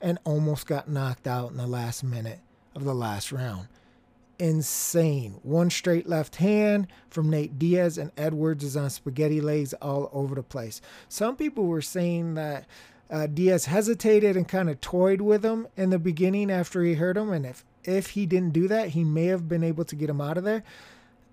and 0.00 0.18
almost 0.24 0.66
got 0.66 0.90
knocked 0.90 1.26
out 1.26 1.50
in 1.50 1.56
the 1.56 1.66
last 1.66 2.04
minute 2.04 2.40
of 2.74 2.84
the 2.84 2.94
last 2.94 3.32
round. 3.32 3.68
Insane. 4.38 5.38
One 5.42 5.70
straight 5.70 6.06
left 6.06 6.36
hand 6.36 6.86
from 7.08 7.30
Nate 7.30 7.58
Diaz, 7.58 7.98
and 7.98 8.10
Edwards 8.16 8.64
is 8.64 8.76
on 8.76 8.90
spaghetti 8.90 9.40
legs 9.40 9.74
all 9.74 10.10
over 10.12 10.34
the 10.34 10.42
place. 10.42 10.80
Some 11.08 11.36
people 11.36 11.66
were 11.66 11.82
saying 11.82 12.34
that 12.34 12.66
uh, 13.10 13.26
Diaz 13.26 13.66
hesitated 13.66 14.36
and 14.36 14.46
kind 14.46 14.70
of 14.70 14.80
toyed 14.80 15.20
with 15.20 15.44
him 15.44 15.66
in 15.76 15.90
the 15.90 15.98
beginning 15.98 16.50
after 16.50 16.82
he 16.82 16.94
hurt 16.94 17.16
him, 17.16 17.32
and 17.32 17.44
if 17.44 17.64
if 17.82 18.10
he 18.10 18.26
didn't 18.26 18.52
do 18.52 18.68
that, 18.68 18.90
he 18.90 19.04
may 19.04 19.26
have 19.26 19.48
been 19.48 19.64
able 19.64 19.84
to 19.86 19.96
get 19.96 20.10
him 20.10 20.20
out 20.20 20.36
of 20.36 20.44
there. 20.44 20.62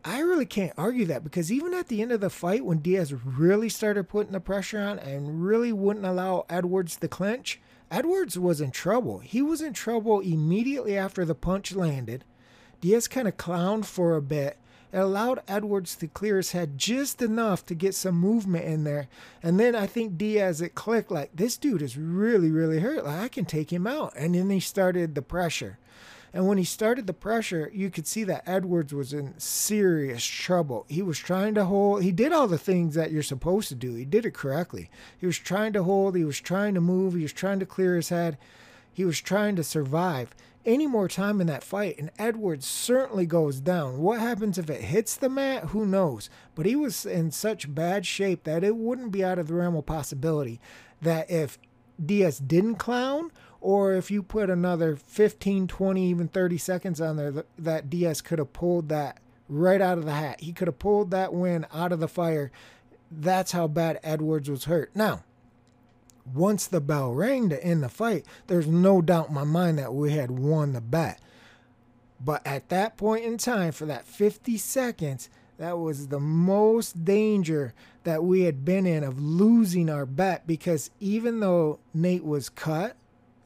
I 0.05 0.19
really 0.19 0.45
can't 0.45 0.73
argue 0.77 1.05
that 1.07 1.23
because 1.23 1.51
even 1.51 1.73
at 1.73 1.89
the 1.89 2.01
end 2.01 2.13
of 2.13 2.21
the 2.21 2.29
fight, 2.29 2.63
when 2.63 2.79
Diaz 2.79 3.13
really 3.13 3.67
started 3.67 4.07
putting 4.07 4.31
the 4.31 4.39
pressure 4.39 4.79
on 4.79 4.99
and 4.99 5.43
really 5.43 5.73
wouldn't 5.73 6.05
allow 6.05 6.45
Edwards 6.49 6.95
to 6.95 7.07
clinch, 7.09 7.59
Edwards 7.91 8.39
was 8.39 8.61
in 8.61 8.71
trouble. 8.71 9.19
He 9.19 9.41
was 9.41 9.61
in 9.61 9.73
trouble 9.73 10.21
immediately 10.21 10.97
after 10.97 11.25
the 11.25 11.35
punch 11.35 11.73
landed. 11.73 12.23
Diaz 12.79 13.07
kind 13.07 13.27
of 13.27 13.35
clowned 13.35 13.85
for 13.85 14.15
a 14.15 14.21
bit. 14.21 14.57
It 14.93 14.99
allowed 14.99 15.41
Edwards 15.47 15.95
to 15.97 16.07
clear 16.07 16.37
his 16.37 16.53
head 16.53 16.77
just 16.77 17.21
enough 17.21 17.65
to 17.65 17.75
get 17.75 17.93
some 17.93 18.15
movement 18.15 18.65
in 18.65 18.83
there. 18.83 19.07
And 19.43 19.59
then 19.59 19.75
I 19.75 19.85
think 19.85 20.17
Diaz, 20.17 20.61
it 20.61 20.75
clicked 20.75 21.11
like, 21.11 21.31
this 21.35 21.57
dude 21.57 21.81
is 21.81 21.97
really, 21.97 22.51
really 22.51 22.79
hurt. 22.79 23.05
Like, 23.05 23.19
I 23.19 23.27
can 23.27 23.45
take 23.45 23.71
him 23.71 23.85
out. 23.85 24.13
And 24.15 24.33
then 24.33 24.49
he 24.49 24.59
started 24.59 25.13
the 25.13 25.21
pressure. 25.21 25.77
And 26.33 26.47
when 26.47 26.57
he 26.57 26.63
started 26.63 27.07
the 27.07 27.13
pressure, 27.13 27.71
you 27.73 27.89
could 27.89 28.05
see 28.05 28.23
that 28.25 28.43
Edwards 28.45 28.93
was 28.93 29.13
in 29.13 29.33
serious 29.39 30.23
trouble. 30.23 30.85
He 30.87 31.01
was 31.01 31.17
trying 31.17 31.55
to 31.55 31.65
hold, 31.65 32.03
he 32.03 32.11
did 32.11 32.31
all 32.31 32.47
the 32.47 32.57
things 32.57 32.95
that 32.95 33.11
you're 33.11 33.23
supposed 33.23 33.69
to 33.69 33.75
do. 33.75 33.95
He 33.95 34.05
did 34.05 34.25
it 34.25 34.33
correctly. 34.33 34.89
He 35.17 35.25
was 35.25 35.37
trying 35.37 35.73
to 35.73 35.83
hold, 35.83 36.15
he 36.15 36.25
was 36.25 36.39
trying 36.39 36.75
to 36.75 36.81
move, 36.81 37.13
he 37.13 37.23
was 37.23 37.33
trying 37.33 37.59
to 37.59 37.65
clear 37.65 37.95
his 37.95 38.09
head, 38.09 38.37
he 38.93 39.05
was 39.05 39.21
trying 39.21 39.55
to 39.55 39.63
survive. 39.63 40.35
Any 40.67 40.85
more 40.85 41.07
time 41.07 41.39
in 41.39 41.47
that 41.47 41.63
fight, 41.63 41.97
and 41.97 42.11
Edwards 42.19 42.67
certainly 42.67 43.25
goes 43.25 43.61
down. 43.61 43.99
What 43.99 44.19
happens 44.19 44.57
if 44.57 44.69
it 44.69 44.81
hits 44.81 45.15
the 45.15 45.29
mat? 45.29 45.67
Who 45.69 45.85
knows? 45.85 46.29
But 46.55 46.65
he 46.65 46.75
was 46.75 47.05
in 47.05 47.31
such 47.31 47.73
bad 47.73 48.05
shape 48.05 48.43
that 48.43 48.65
it 48.65 48.75
wouldn't 48.75 49.13
be 49.13 49.23
out 49.23 49.39
of 49.39 49.47
the 49.47 49.53
realm 49.53 49.77
of 49.77 49.85
possibility 49.85 50.59
that 51.01 51.31
if 51.31 51.57
Diaz 52.05 52.39
didn't 52.39 52.75
clown 52.75 53.31
or 53.61 53.93
if 53.93 54.11
you 54.11 54.21
put 54.21 54.49
another 54.49 54.97
15, 54.97 55.67
20, 55.67 56.05
even 56.05 56.27
30 56.27 56.57
seconds 56.57 56.99
on 56.99 57.15
there, 57.15 57.45
that 57.57 57.89
Diaz 57.89 58.21
could 58.21 58.39
have 58.39 58.51
pulled 58.51 58.89
that 58.89 59.21
right 59.47 59.79
out 59.79 59.97
of 59.97 60.03
the 60.03 60.13
hat. 60.13 60.41
He 60.41 60.51
could 60.51 60.67
have 60.67 60.79
pulled 60.79 61.11
that 61.11 61.33
win 61.33 61.65
out 61.73 61.93
of 61.93 62.01
the 62.01 62.09
fire. 62.09 62.51
That's 63.09 63.53
how 63.53 63.67
bad 63.69 64.01
Edwards 64.03 64.49
was 64.49 64.65
hurt. 64.65 64.91
Now, 64.93 65.23
once 66.33 66.67
the 66.67 66.81
bell 66.81 67.13
rang 67.13 67.49
to 67.49 67.63
end 67.63 67.83
the 67.83 67.89
fight, 67.89 68.25
there's 68.47 68.67
no 68.67 69.01
doubt 69.01 69.29
in 69.29 69.33
my 69.33 69.43
mind 69.43 69.77
that 69.79 69.93
we 69.93 70.11
had 70.11 70.31
won 70.31 70.73
the 70.73 70.81
bet. 70.81 71.19
But 72.23 72.45
at 72.45 72.69
that 72.69 72.97
point 72.97 73.25
in 73.25 73.37
time, 73.37 73.71
for 73.71 73.85
that 73.85 74.05
50 74.05 74.57
seconds, 74.57 75.29
that 75.57 75.77
was 75.77 76.07
the 76.07 76.19
most 76.19 77.05
danger 77.05 77.73
that 78.03 78.23
we 78.23 78.41
had 78.41 78.63
been 78.63 78.85
in 78.85 79.03
of 79.03 79.19
losing 79.19 79.89
our 79.89 80.05
bet 80.05 80.47
because 80.47 80.89
even 80.99 81.39
though 81.39 81.79
Nate 81.93 82.23
was 82.23 82.49
cut, 82.49 82.95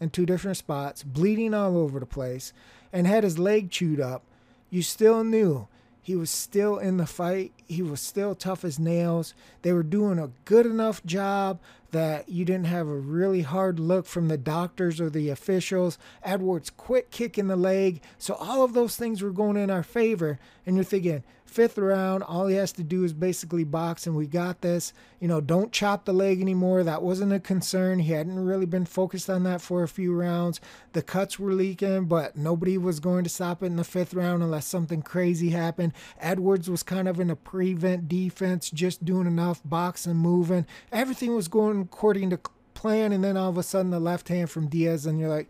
in 0.01 0.09
two 0.09 0.25
different 0.25 0.57
spots, 0.57 1.03
bleeding 1.03 1.53
all 1.53 1.77
over 1.77 1.99
the 1.99 2.05
place, 2.05 2.51
and 2.91 3.05
had 3.05 3.23
his 3.23 3.37
leg 3.37 3.69
chewed 3.69 4.01
up, 4.01 4.23
you 4.69 4.81
still 4.81 5.23
knew 5.23 5.67
he 6.01 6.15
was 6.15 6.31
still 6.31 6.79
in 6.79 6.97
the 6.97 7.05
fight. 7.05 7.53
He 7.67 7.83
was 7.83 8.01
still 8.01 8.33
tough 8.33 8.65
as 8.65 8.79
nails. 8.79 9.35
They 9.61 9.71
were 9.71 9.83
doing 9.83 10.17
a 10.17 10.31
good 10.45 10.65
enough 10.65 11.05
job 11.05 11.59
that 11.91 12.29
you 12.29 12.45
didn't 12.45 12.65
have 12.65 12.87
a 12.87 12.97
really 12.97 13.41
hard 13.41 13.79
look 13.79 14.05
from 14.05 14.27
the 14.27 14.37
doctors 14.37 14.99
or 14.99 15.09
the 15.09 15.29
officials. 15.29 15.97
Edwards 16.23 16.69
quick 16.69 17.11
kick 17.11 17.37
in 17.37 17.47
the 17.47 17.55
leg. 17.55 18.01
So 18.17 18.33
all 18.35 18.63
of 18.63 18.73
those 18.73 18.95
things 18.95 19.21
were 19.21 19.31
going 19.31 19.57
in 19.57 19.69
our 19.69 19.83
favor. 19.83 20.39
And 20.65 20.75
you're 20.75 20.85
thinking, 20.85 21.23
fifth 21.51 21.77
round, 21.77 22.23
all 22.23 22.47
he 22.47 22.55
has 22.55 22.71
to 22.71 22.83
do 22.83 23.03
is 23.03 23.11
basically 23.11 23.65
box 23.65 24.07
and 24.07 24.15
we 24.15 24.25
got 24.25 24.61
this. 24.61 24.93
You 25.19 25.27
know, 25.27 25.41
don't 25.41 25.73
chop 25.73 26.05
the 26.05 26.13
leg 26.13 26.41
anymore. 26.41 26.83
That 26.83 27.03
wasn't 27.03 27.33
a 27.33 27.39
concern. 27.39 27.99
He 27.99 28.13
hadn't 28.13 28.39
really 28.39 28.65
been 28.65 28.85
focused 28.85 29.29
on 29.29 29.43
that 29.43 29.61
for 29.61 29.83
a 29.83 29.87
few 29.87 30.15
rounds. 30.15 30.61
The 30.93 31.01
cuts 31.01 31.37
were 31.37 31.51
leaking, 31.51 32.05
but 32.05 32.37
nobody 32.37 32.77
was 32.77 32.99
going 32.99 33.25
to 33.25 33.29
stop 33.29 33.61
it 33.61 33.67
in 33.67 33.75
the 33.75 33.83
fifth 33.83 34.13
round 34.13 34.41
unless 34.41 34.65
something 34.65 35.01
crazy 35.01 35.49
happened. 35.49 35.93
Edwards 36.19 36.69
was 36.69 36.83
kind 36.83 37.07
of 37.07 37.19
in 37.19 37.29
a 37.29 37.35
prevent 37.35 38.07
defense, 38.07 38.71
just 38.71 39.03
doing 39.03 39.27
enough 39.27 39.61
boxing, 39.65 40.15
moving. 40.15 40.65
Everything 40.91 41.35
was 41.35 41.49
according 41.81 42.29
to 42.31 42.39
plan, 42.73 43.11
and 43.11 43.23
then 43.23 43.37
all 43.37 43.49
of 43.49 43.57
a 43.57 43.63
sudden 43.63 43.91
the 43.91 43.99
left 43.99 44.27
hand 44.27 44.49
from 44.49 44.67
Diaz, 44.67 45.05
and 45.05 45.19
you're 45.19 45.29
like, 45.29 45.49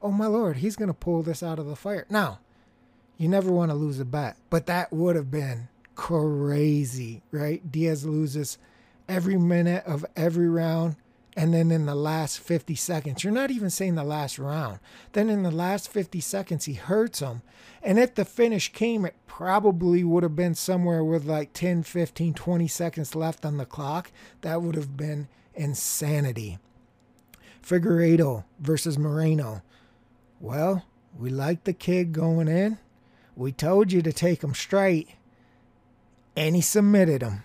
oh 0.00 0.10
my 0.10 0.26
lord, 0.26 0.56
he's 0.56 0.76
going 0.76 0.88
to 0.88 0.94
pull 0.94 1.22
this 1.22 1.42
out 1.42 1.58
of 1.58 1.66
the 1.66 1.76
fire. 1.76 2.06
Now, 2.10 2.40
you 3.18 3.28
never 3.28 3.52
want 3.52 3.70
to 3.70 3.74
lose 3.76 4.00
a 4.00 4.04
bet, 4.04 4.36
but 4.50 4.66
that 4.66 4.92
would 4.92 5.14
have 5.14 5.30
been 5.30 5.68
crazy, 5.94 7.22
right? 7.30 7.70
Diaz 7.70 8.04
loses 8.04 8.58
every 9.08 9.36
minute 9.36 9.84
of 9.86 10.04
every 10.16 10.48
round. 10.48 10.96
And 11.34 11.54
then 11.54 11.70
in 11.70 11.86
the 11.86 11.94
last 11.94 12.40
50 12.40 12.74
seconds, 12.74 13.24
you're 13.24 13.32
not 13.32 13.50
even 13.50 13.70
saying 13.70 13.94
the 13.94 14.04
last 14.04 14.38
round. 14.38 14.80
Then 15.12 15.30
in 15.30 15.42
the 15.42 15.50
last 15.50 15.88
50 15.88 16.20
seconds, 16.20 16.66
he 16.66 16.74
hurts 16.74 17.20
him. 17.20 17.40
And 17.82 17.98
if 17.98 18.14
the 18.14 18.26
finish 18.26 18.70
came, 18.70 19.06
it 19.06 19.14
probably 19.26 20.04
would 20.04 20.24
have 20.24 20.36
been 20.36 20.54
somewhere 20.54 21.02
with 21.02 21.24
like 21.24 21.54
10, 21.54 21.84
15, 21.84 22.34
20 22.34 22.68
seconds 22.68 23.14
left 23.14 23.46
on 23.46 23.56
the 23.56 23.64
clock. 23.64 24.12
That 24.42 24.60
would 24.60 24.74
have 24.74 24.96
been 24.96 25.28
insanity. 25.54 26.58
Figueiredo 27.62 28.44
versus 28.58 28.98
Moreno. 28.98 29.62
Well, 30.40 30.84
we 31.16 31.30
like 31.30 31.64
the 31.64 31.72
kid 31.72 32.12
going 32.12 32.48
in. 32.48 32.78
We 33.36 33.52
told 33.52 33.92
you 33.92 34.02
to 34.02 34.12
take 34.12 34.42
him 34.42 34.54
straight, 34.54 35.10
and 36.36 36.54
he 36.54 36.60
submitted 36.60 37.22
him. 37.22 37.44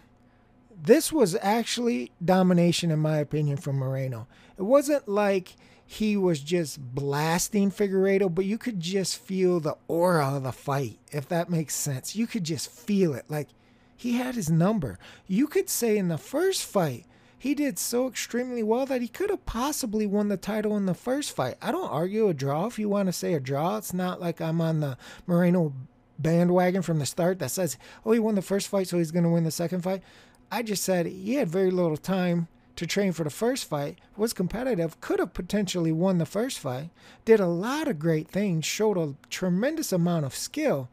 This 0.79 1.11
was 1.11 1.37
actually 1.41 2.11
domination, 2.23 2.91
in 2.91 2.99
my 2.99 3.17
opinion, 3.17 3.57
from 3.57 3.77
Moreno. 3.77 4.27
It 4.57 4.63
wasn't 4.63 5.07
like 5.07 5.55
he 5.85 6.17
was 6.17 6.41
just 6.41 6.93
blasting 6.93 7.71
Figueiredo, 7.71 8.33
but 8.33 8.45
you 8.45 8.57
could 8.57 8.79
just 8.79 9.17
feel 9.17 9.59
the 9.59 9.77
aura 9.87 10.35
of 10.35 10.43
the 10.43 10.51
fight, 10.51 10.99
if 11.11 11.29
that 11.29 11.49
makes 11.49 11.73
sense. 11.73 12.15
You 12.15 12.27
could 12.27 12.43
just 12.43 12.69
feel 12.69 13.13
it. 13.13 13.25
Like 13.29 13.47
he 13.95 14.17
had 14.17 14.35
his 14.35 14.49
number. 14.49 14.99
You 15.25 15.47
could 15.47 15.69
say 15.69 15.97
in 15.97 16.09
the 16.09 16.17
first 16.17 16.63
fight, 16.65 17.05
he 17.39 17.53
did 17.53 17.77
so 17.77 18.07
extremely 18.07 18.63
well 18.63 18.85
that 18.87 19.01
he 19.01 19.07
could 19.07 19.29
have 19.29 19.45
possibly 19.45 20.07
won 20.07 20.27
the 20.27 20.37
title 20.37 20.75
in 20.75 20.87
the 20.87 20.93
first 20.93 21.35
fight. 21.35 21.55
I 21.61 21.71
don't 21.71 21.91
argue 21.91 22.27
a 22.27 22.33
draw 22.33 22.65
if 22.65 22.79
you 22.79 22.89
want 22.89 23.07
to 23.07 23.13
say 23.13 23.33
a 23.33 23.39
draw. 23.39 23.77
It's 23.77 23.93
not 23.93 24.19
like 24.19 24.41
I'm 24.41 24.59
on 24.59 24.79
the 24.79 24.97
Moreno 25.27 25.73
bandwagon 26.17 26.81
from 26.81 26.97
the 26.97 27.05
start 27.05 27.37
that 27.39 27.51
says, 27.51 27.77
oh, 28.05 28.11
he 28.11 28.19
won 28.19 28.35
the 28.35 28.41
first 28.41 28.67
fight, 28.67 28.87
so 28.87 28.97
he's 28.97 29.11
going 29.11 29.23
to 29.23 29.29
win 29.29 29.43
the 29.43 29.51
second 29.51 29.81
fight. 29.81 30.01
I 30.51 30.63
just 30.63 30.83
said 30.83 31.05
he 31.05 31.35
had 31.35 31.49
very 31.49 31.69
little 31.69 31.97
time 31.97 32.47
to 32.75 32.87
train 32.87 33.11
for 33.11 33.23
the 33.23 33.29
first 33.29 33.65
fight, 33.65 33.99
was 34.15 34.33
competitive, 34.33 34.99
could 35.01 35.19
have 35.19 35.33
potentially 35.33 35.91
won 35.91 36.17
the 36.17 36.25
first 36.25 36.59
fight, 36.59 36.89
did 37.25 37.39
a 37.39 37.47
lot 37.47 37.87
of 37.87 37.99
great 37.99 38.29
things, 38.29 38.65
showed 38.65 38.97
a 38.97 39.15
tremendous 39.29 39.91
amount 39.91 40.25
of 40.25 40.35
skill. 40.35 40.89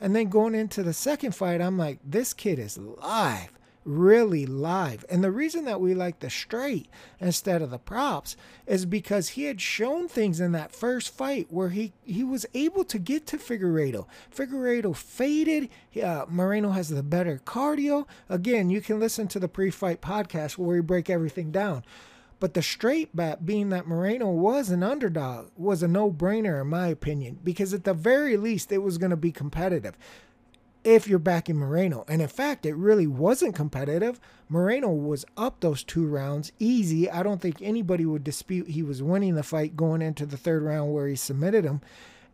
And 0.00 0.14
then 0.14 0.28
going 0.28 0.54
into 0.54 0.82
the 0.84 0.92
second 0.92 1.34
fight, 1.34 1.60
I'm 1.60 1.78
like, 1.78 1.98
this 2.04 2.32
kid 2.32 2.58
is 2.58 2.78
live 2.78 3.57
really 3.88 4.46
live. 4.46 5.04
And 5.08 5.24
the 5.24 5.30
reason 5.30 5.64
that 5.64 5.80
we 5.80 5.94
like 5.94 6.20
the 6.20 6.30
straight 6.30 6.88
instead 7.18 7.62
of 7.62 7.70
the 7.70 7.78
props 7.78 8.36
is 8.66 8.84
because 8.84 9.30
he 9.30 9.44
had 9.44 9.60
shown 9.60 10.08
things 10.08 10.40
in 10.40 10.52
that 10.52 10.72
first 10.72 11.12
fight 11.14 11.46
where 11.50 11.70
he, 11.70 11.94
he 12.04 12.22
was 12.22 12.46
able 12.54 12.84
to 12.84 12.98
get 12.98 13.26
to 13.28 13.38
Figueiredo. 13.38 14.06
Figueiredo 14.34 14.94
faded. 14.94 15.70
Uh, 16.00 16.26
Moreno 16.28 16.70
has 16.70 16.90
the 16.90 17.02
better 17.02 17.40
cardio. 17.44 18.06
Again, 18.28 18.70
you 18.70 18.80
can 18.80 19.00
listen 19.00 19.26
to 19.28 19.40
the 19.40 19.48
pre 19.48 19.70
fight 19.70 20.02
podcast 20.02 20.58
where 20.58 20.76
we 20.76 20.80
break 20.80 21.08
everything 21.08 21.50
down. 21.50 21.84
But 22.40 22.54
the 22.54 22.62
straight 22.62 23.16
bet, 23.16 23.44
being 23.44 23.70
that 23.70 23.88
Moreno 23.88 24.28
was 24.30 24.70
an 24.70 24.84
underdog, 24.84 25.50
was 25.56 25.82
a 25.82 25.88
no 25.88 26.12
brainer, 26.12 26.60
in 26.60 26.68
my 26.68 26.86
opinion, 26.86 27.40
because 27.42 27.74
at 27.74 27.82
the 27.82 27.94
very 27.94 28.36
least, 28.36 28.70
it 28.70 28.78
was 28.78 28.96
going 28.96 29.10
to 29.10 29.16
be 29.16 29.32
competitive 29.32 29.96
if 30.88 31.06
you're 31.06 31.18
backing 31.18 31.56
Moreno. 31.56 32.06
And 32.08 32.22
in 32.22 32.28
fact, 32.28 32.64
it 32.64 32.74
really 32.74 33.06
wasn't 33.06 33.54
competitive. 33.54 34.18
Moreno 34.48 34.90
was 34.90 35.26
up 35.36 35.60
those 35.60 35.84
two 35.84 36.06
rounds 36.06 36.50
easy. 36.58 37.10
I 37.10 37.22
don't 37.22 37.42
think 37.42 37.60
anybody 37.60 38.06
would 38.06 38.24
dispute 38.24 38.68
he 38.68 38.82
was 38.82 39.02
winning 39.02 39.34
the 39.34 39.42
fight 39.42 39.76
going 39.76 40.00
into 40.00 40.24
the 40.24 40.38
third 40.38 40.62
round 40.62 40.94
where 40.94 41.06
he 41.06 41.14
submitted 41.14 41.64
him. 41.64 41.82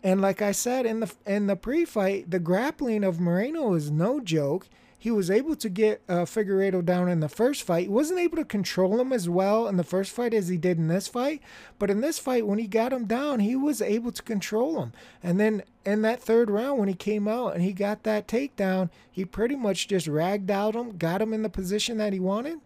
And 0.05 0.21
like 0.21 0.41
I 0.41 0.53
said 0.53 0.87
in 0.87 1.01
the 1.01 1.13
in 1.27 1.49
the 1.49 1.57
pre-fight, 1.57 2.31
the 2.31 2.39
grappling 2.39 3.03
of 3.03 3.19
Moreno 3.19 3.75
is 3.75 3.91
no 3.91 4.21
joke. 4.21 4.69
He 5.05 5.11
was 5.11 5.31
able 5.31 5.55
to 5.55 5.69
get 5.69 6.01
uh, 6.09 6.25
Figueiredo 6.25 6.83
down 6.83 7.11
in 7.11 7.21
the 7.21 7.29
first 7.29 7.63
fight. 7.63 7.83
He 7.83 7.89
wasn't 7.91 8.21
able 8.21 8.39
to 8.39 8.45
control 8.47 8.99
him 8.99 9.13
as 9.13 9.29
well 9.29 9.69
in 9.69 9.77
the 9.77 9.85
first 9.85 10.11
fight 10.11 10.33
as 10.33 10.49
he 10.49 10.57
did 10.57 10.79
in 10.79 10.89
this 10.89 11.09
fight. 11.09 11.43
But 11.79 11.91
in 11.91 12.01
this 12.01 12.19
fight, 12.19 12.47
when 12.47 12.59
he 12.59 12.67
got 12.67 12.91
him 12.91 13.05
down, 13.05 13.41
he 13.41 13.55
was 13.55 13.83
able 13.83 14.13
to 14.13 14.23
control 14.23 14.83
him. 14.83 14.95
And 15.23 15.39
then 15.39 15.63
in 15.85 16.01
that 16.01 16.23
third 16.23 16.49
round, 16.49 16.79
when 16.79 16.89
he 16.89 16.95
came 16.95 17.29
out 17.29 17.53
and 17.53 17.63
he 17.63 17.75
got 17.75 18.05
that 18.05 18.27
takedown, 18.27 18.89
he 19.13 19.27
pretty 19.27 19.57
much 19.57 19.89
just 19.89 20.07
ragged 20.07 20.51
out 20.51 20.75
him, 20.75 20.97
got 20.97 21.21
him 21.21 21.35
in 21.35 21.43
the 21.43 21.51
position 21.51 21.99
that 21.99 22.15
he 22.15 22.19
wanted 22.19 22.61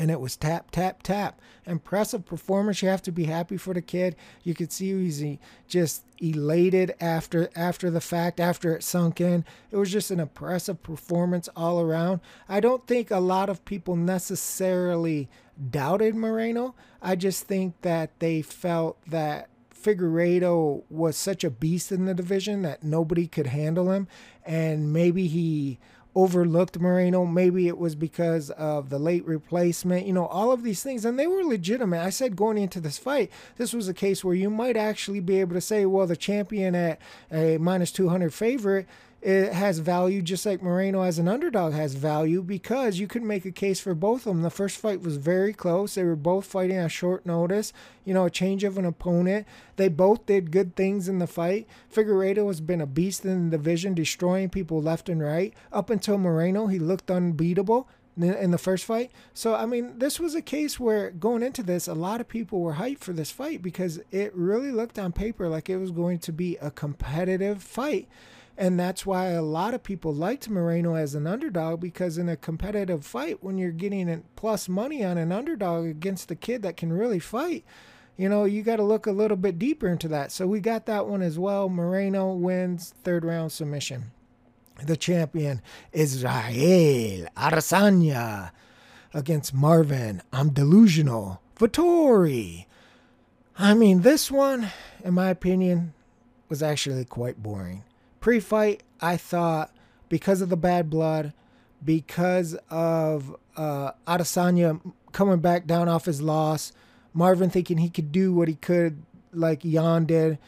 and 0.00 0.10
it 0.10 0.18
was 0.18 0.34
tap 0.34 0.70
tap 0.70 1.02
tap. 1.02 1.38
Impressive 1.66 2.24
performance. 2.24 2.80
You 2.80 2.88
have 2.88 3.02
to 3.02 3.12
be 3.12 3.24
happy 3.24 3.58
for 3.58 3.74
the 3.74 3.82
kid. 3.82 4.16
You 4.42 4.54
could 4.54 4.72
see 4.72 4.92
he's 4.94 5.38
just 5.68 6.04
elated 6.18 6.94
after 7.00 7.50
after 7.54 7.90
the 7.90 8.00
fact 8.00 8.40
after 8.40 8.74
it 8.74 8.82
sunk 8.82 9.20
in. 9.20 9.44
It 9.70 9.76
was 9.76 9.92
just 9.92 10.10
an 10.10 10.18
impressive 10.18 10.82
performance 10.82 11.50
all 11.54 11.82
around. 11.82 12.20
I 12.48 12.60
don't 12.60 12.86
think 12.86 13.10
a 13.10 13.20
lot 13.20 13.50
of 13.50 13.62
people 13.66 13.94
necessarily 13.94 15.28
doubted 15.70 16.14
moreno. 16.14 16.74
I 17.02 17.14
just 17.14 17.44
think 17.44 17.78
that 17.82 18.18
they 18.20 18.40
felt 18.40 18.96
that 19.06 19.50
Figueiredo 19.70 20.82
was 20.88 21.18
such 21.18 21.44
a 21.44 21.50
beast 21.50 21.92
in 21.92 22.06
the 22.06 22.14
division 22.14 22.62
that 22.62 22.82
nobody 22.82 23.26
could 23.26 23.48
handle 23.48 23.92
him. 23.92 24.08
And 24.46 24.94
maybe 24.94 25.26
he 25.26 25.78
overlooked 26.14 26.78
Moreno. 26.78 27.24
Maybe 27.24 27.68
it 27.68 27.78
was 27.78 27.94
because 27.94 28.50
of 28.50 28.90
the 28.90 28.98
late 28.98 29.24
replacement, 29.26 30.06
you 30.06 30.12
know, 30.12 30.26
all 30.26 30.52
of 30.52 30.62
these 30.62 30.82
things. 30.82 31.04
And 31.04 31.18
they 31.18 31.26
were 31.26 31.44
legitimate. 31.44 32.00
I 32.00 32.10
said 32.10 32.36
going 32.36 32.58
into 32.58 32.80
this 32.80 32.98
fight, 32.98 33.30
this 33.56 33.72
was 33.72 33.88
a 33.88 33.94
case 33.94 34.24
where 34.24 34.34
you 34.34 34.50
might 34.50 34.76
actually 34.76 35.20
be 35.20 35.40
able 35.40 35.54
to 35.54 35.60
say, 35.60 35.86
well, 35.86 36.06
the 36.06 36.16
champion 36.16 36.74
at 36.74 37.00
a 37.30 37.58
minus 37.58 37.92
200 37.92 38.34
favorite 38.34 38.86
it 39.22 39.52
has 39.52 39.80
value 39.80 40.22
just 40.22 40.46
like 40.46 40.62
Moreno 40.62 41.02
as 41.02 41.18
an 41.18 41.28
underdog 41.28 41.74
has 41.74 41.94
value 41.94 42.42
because 42.42 42.98
you 42.98 43.06
could 43.06 43.22
make 43.22 43.44
a 43.44 43.52
case 43.52 43.78
for 43.78 43.94
both 43.94 44.26
of 44.26 44.34
them. 44.34 44.42
The 44.42 44.50
first 44.50 44.78
fight 44.78 45.02
was 45.02 45.18
very 45.18 45.52
close. 45.52 45.94
They 45.94 46.04
were 46.04 46.16
both 46.16 46.46
fighting 46.46 46.78
on 46.78 46.88
short 46.88 47.26
notice, 47.26 47.72
you 48.04 48.14
know, 48.14 48.24
a 48.24 48.30
change 48.30 48.64
of 48.64 48.78
an 48.78 48.86
opponent. 48.86 49.46
They 49.76 49.88
both 49.88 50.24
did 50.24 50.50
good 50.50 50.74
things 50.74 51.06
in 51.06 51.18
the 51.18 51.26
fight. 51.26 51.66
Figueiredo 51.94 52.46
has 52.46 52.62
been 52.62 52.80
a 52.80 52.86
beast 52.86 53.24
in 53.26 53.50
the 53.50 53.58
division, 53.58 53.92
destroying 53.92 54.48
people 54.48 54.80
left 54.80 55.10
and 55.10 55.22
right. 55.22 55.52
Up 55.70 55.90
until 55.90 56.16
Moreno, 56.16 56.66
he 56.68 56.78
looked 56.78 57.10
unbeatable 57.10 57.88
in 58.16 58.50
the 58.50 58.58
first 58.58 58.84
fight. 58.84 59.10
So, 59.32 59.54
I 59.54 59.66
mean, 59.66 59.98
this 59.98 60.18
was 60.18 60.34
a 60.34 60.42
case 60.42 60.80
where 60.80 61.10
going 61.10 61.42
into 61.42 61.62
this, 61.62 61.88
a 61.88 61.94
lot 61.94 62.20
of 62.20 62.28
people 62.28 62.60
were 62.60 62.74
hyped 62.74 62.98
for 62.98 63.12
this 63.12 63.30
fight 63.30 63.62
because 63.62 64.00
it 64.10 64.34
really 64.34 64.70
looked 64.70 64.98
on 64.98 65.12
paper 65.12 65.48
like 65.48 65.70
it 65.70 65.78
was 65.78 65.90
going 65.90 66.18
to 66.20 66.32
be 66.32 66.56
a 66.56 66.70
competitive 66.70 67.62
fight. 67.62 68.08
And 68.60 68.78
that's 68.78 69.06
why 69.06 69.28
a 69.28 69.40
lot 69.40 69.72
of 69.72 69.82
people 69.82 70.12
liked 70.12 70.50
Moreno 70.50 70.94
as 70.94 71.14
an 71.14 71.26
underdog 71.26 71.80
because 71.80 72.18
in 72.18 72.28
a 72.28 72.36
competitive 72.36 73.06
fight, 73.06 73.42
when 73.42 73.56
you're 73.56 73.70
getting 73.70 74.22
plus 74.36 74.68
money 74.68 75.02
on 75.02 75.16
an 75.16 75.32
underdog 75.32 75.86
against 75.86 76.30
a 76.30 76.34
kid 76.34 76.60
that 76.60 76.76
can 76.76 76.92
really 76.92 77.20
fight, 77.20 77.64
you 78.18 78.28
know, 78.28 78.44
you 78.44 78.62
got 78.62 78.76
to 78.76 78.82
look 78.82 79.06
a 79.06 79.12
little 79.12 79.38
bit 79.38 79.58
deeper 79.58 79.88
into 79.88 80.08
that. 80.08 80.30
So 80.30 80.46
we 80.46 80.60
got 80.60 80.84
that 80.84 81.06
one 81.06 81.22
as 81.22 81.38
well. 81.38 81.70
Moreno 81.70 82.34
wins 82.34 82.92
third 83.02 83.24
round 83.24 83.50
submission. 83.50 84.10
The 84.84 84.96
champion, 84.96 85.62
is 85.90 86.16
Israel 86.16 87.28
Adesanya, 87.38 88.50
against 89.14 89.54
Marvin. 89.54 90.20
I'm 90.34 90.50
delusional. 90.50 91.40
Vettori. 91.56 92.66
I 93.58 93.72
mean, 93.72 94.02
this 94.02 94.30
one, 94.30 94.68
in 95.02 95.14
my 95.14 95.30
opinion, 95.30 95.94
was 96.50 96.62
actually 96.62 97.06
quite 97.06 97.42
boring. 97.42 97.84
Pre 98.20 98.40
fight, 98.40 98.82
I 99.00 99.16
thought 99.16 99.74
because 100.08 100.40
of 100.40 100.48
the 100.48 100.56
bad 100.56 100.90
blood, 100.90 101.32
because 101.84 102.54
of 102.68 103.34
uh, 103.56 103.92
Adesanya 104.06 104.80
coming 105.12 105.40
back 105.40 105.66
down 105.66 105.88
off 105.88 106.04
his 106.04 106.20
loss, 106.20 106.72
Marvin 107.14 107.50
thinking 107.50 107.78
he 107.78 107.90
could 107.90 108.12
do 108.12 108.32
what 108.32 108.48
he 108.48 108.54
could 108.54 109.02
like 109.32 109.62
Jan 109.62 110.04
did, 110.04 110.38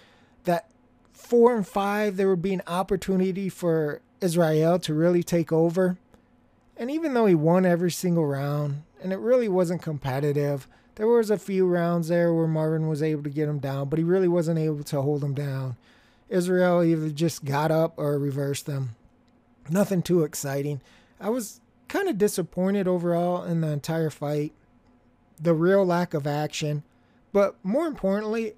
that 0.44 0.68
four 1.12 1.54
and 1.56 1.66
five, 1.66 2.16
there 2.16 2.28
would 2.28 2.42
be 2.42 2.54
an 2.54 2.62
opportunity 2.66 3.48
for 3.48 4.00
Israel 4.20 4.78
to 4.80 4.94
really 4.94 5.22
take 5.22 5.52
over. 5.52 5.96
And 6.76 6.90
even 6.90 7.14
though 7.14 7.26
he 7.26 7.34
won 7.34 7.64
every 7.64 7.90
single 7.90 8.26
round, 8.26 8.82
and 9.02 9.12
it 9.12 9.18
really 9.18 9.48
wasn't 9.48 9.82
competitive, 9.82 10.66
there 10.96 11.06
was 11.06 11.30
a 11.30 11.38
few 11.38 11.66
rounds 11.66 12.08
there 12.08 12.32
where 12.34 12.46
Marvin 12.46 12.88
was 12.88 13.02
able 13.02 13.22
to 13.22 13.30
get 13.30 13.48
him 13.48 13.58
down, 13.58 13.88
but 13.88 13.98
he 13.98 14.04
really 14.04 14.28
wasn't 14.28 14.58
able 14.58 14.82
to 14.84 15.02
hold 15.02 15.24
him 15.24 15.34
down. 15.34 15.76
Israel 16.28 16.82
either 16.82 17.10
just 17.10 17.44
got 17.44 17.70
up 17.70 17.94
or 17.96 18.18
reversed 18.18 18.66
them. 18.66 18.96
Nothing 19.68 20.02
too 20.02 20.22
exciting. 20.22 20.80
I 21.20 21.30
was 21.30 21.60
kind 21.88 22.08
of 22.08 22.18
disappointed 22.18 22.88
overall 22.88 23.44
in 23.44 23.60
the 23.60 23.68
entire 23.68 24.10
fight. 24.10 24.52
The 25.40 25.54
real 25.54 25.84
lack 25.84 26.14
of 26.14 26.26
action. 26.26 26.82
But 27.32 27.56
more 27.62 27.86
importantly, 27.86 28.54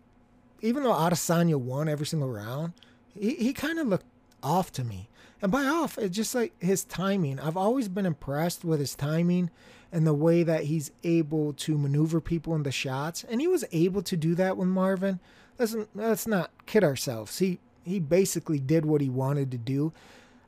even 0.61 0.83
though 0.83 0.93
Adesanya 0.93 1.57
won 1.57 1.89
every 1.89 2.07
single 2.07 2.31
round, 2.31 2.73
he, 3.19 3.35
he 3.35 3.53
kind 3.53 3.79
of 3.79 3.87
looked 3.87 4.07
off 4.43 4.73
to 4.73 4.85
me. 4.85 5.09
And 5.43 5.53
by 5.53 5.65
off, 5.65 5.99
it's 5.99 6.17
just 6.17 6.35
like 6.35 6.53
his 6.59 6.85
timing. 6.85 7.39
I've 7.39 7.57
always 7.57 7.89
been 7.89 8.07
impressed 8.07 8.65
with 8.65 8.81
his 8.81 8.95
timing 8.95 9.51
and 9.93 10.07
the 10.07 10.15
way 10.15 10.43
that 10.43 10.65
he's 10.65 10.91
able 11.05 11.53
to 11.53 11.77
maneuver 11.79 12.21
people 12.21 12.55
in 12.55 12.63
the 12.63 12.73
shots. 12.73 13.25
And 13.25 13.41
he 13.41 13.47
was 13.47 13.65
able 13.71 14.03
to 14.03 14.17
do 14.17 14.35
that 14.37 14.57
with 14.57 14.69
Marvin. 14.69 15.21
Let's, 15.59 15.77
let's 15.95 16.27
not 16.27 16.51
kid 16.67 16.85
ourselves. 16.85 17.39
He 17.39 17.59
he 17.85 18.01
basically 18.01 18.59
did 18.59 18.87
what 18.87 19.03
he 19.03 19.11
wanted 19.11 19.51
to 19.51 19.59
do. 19.59 19.93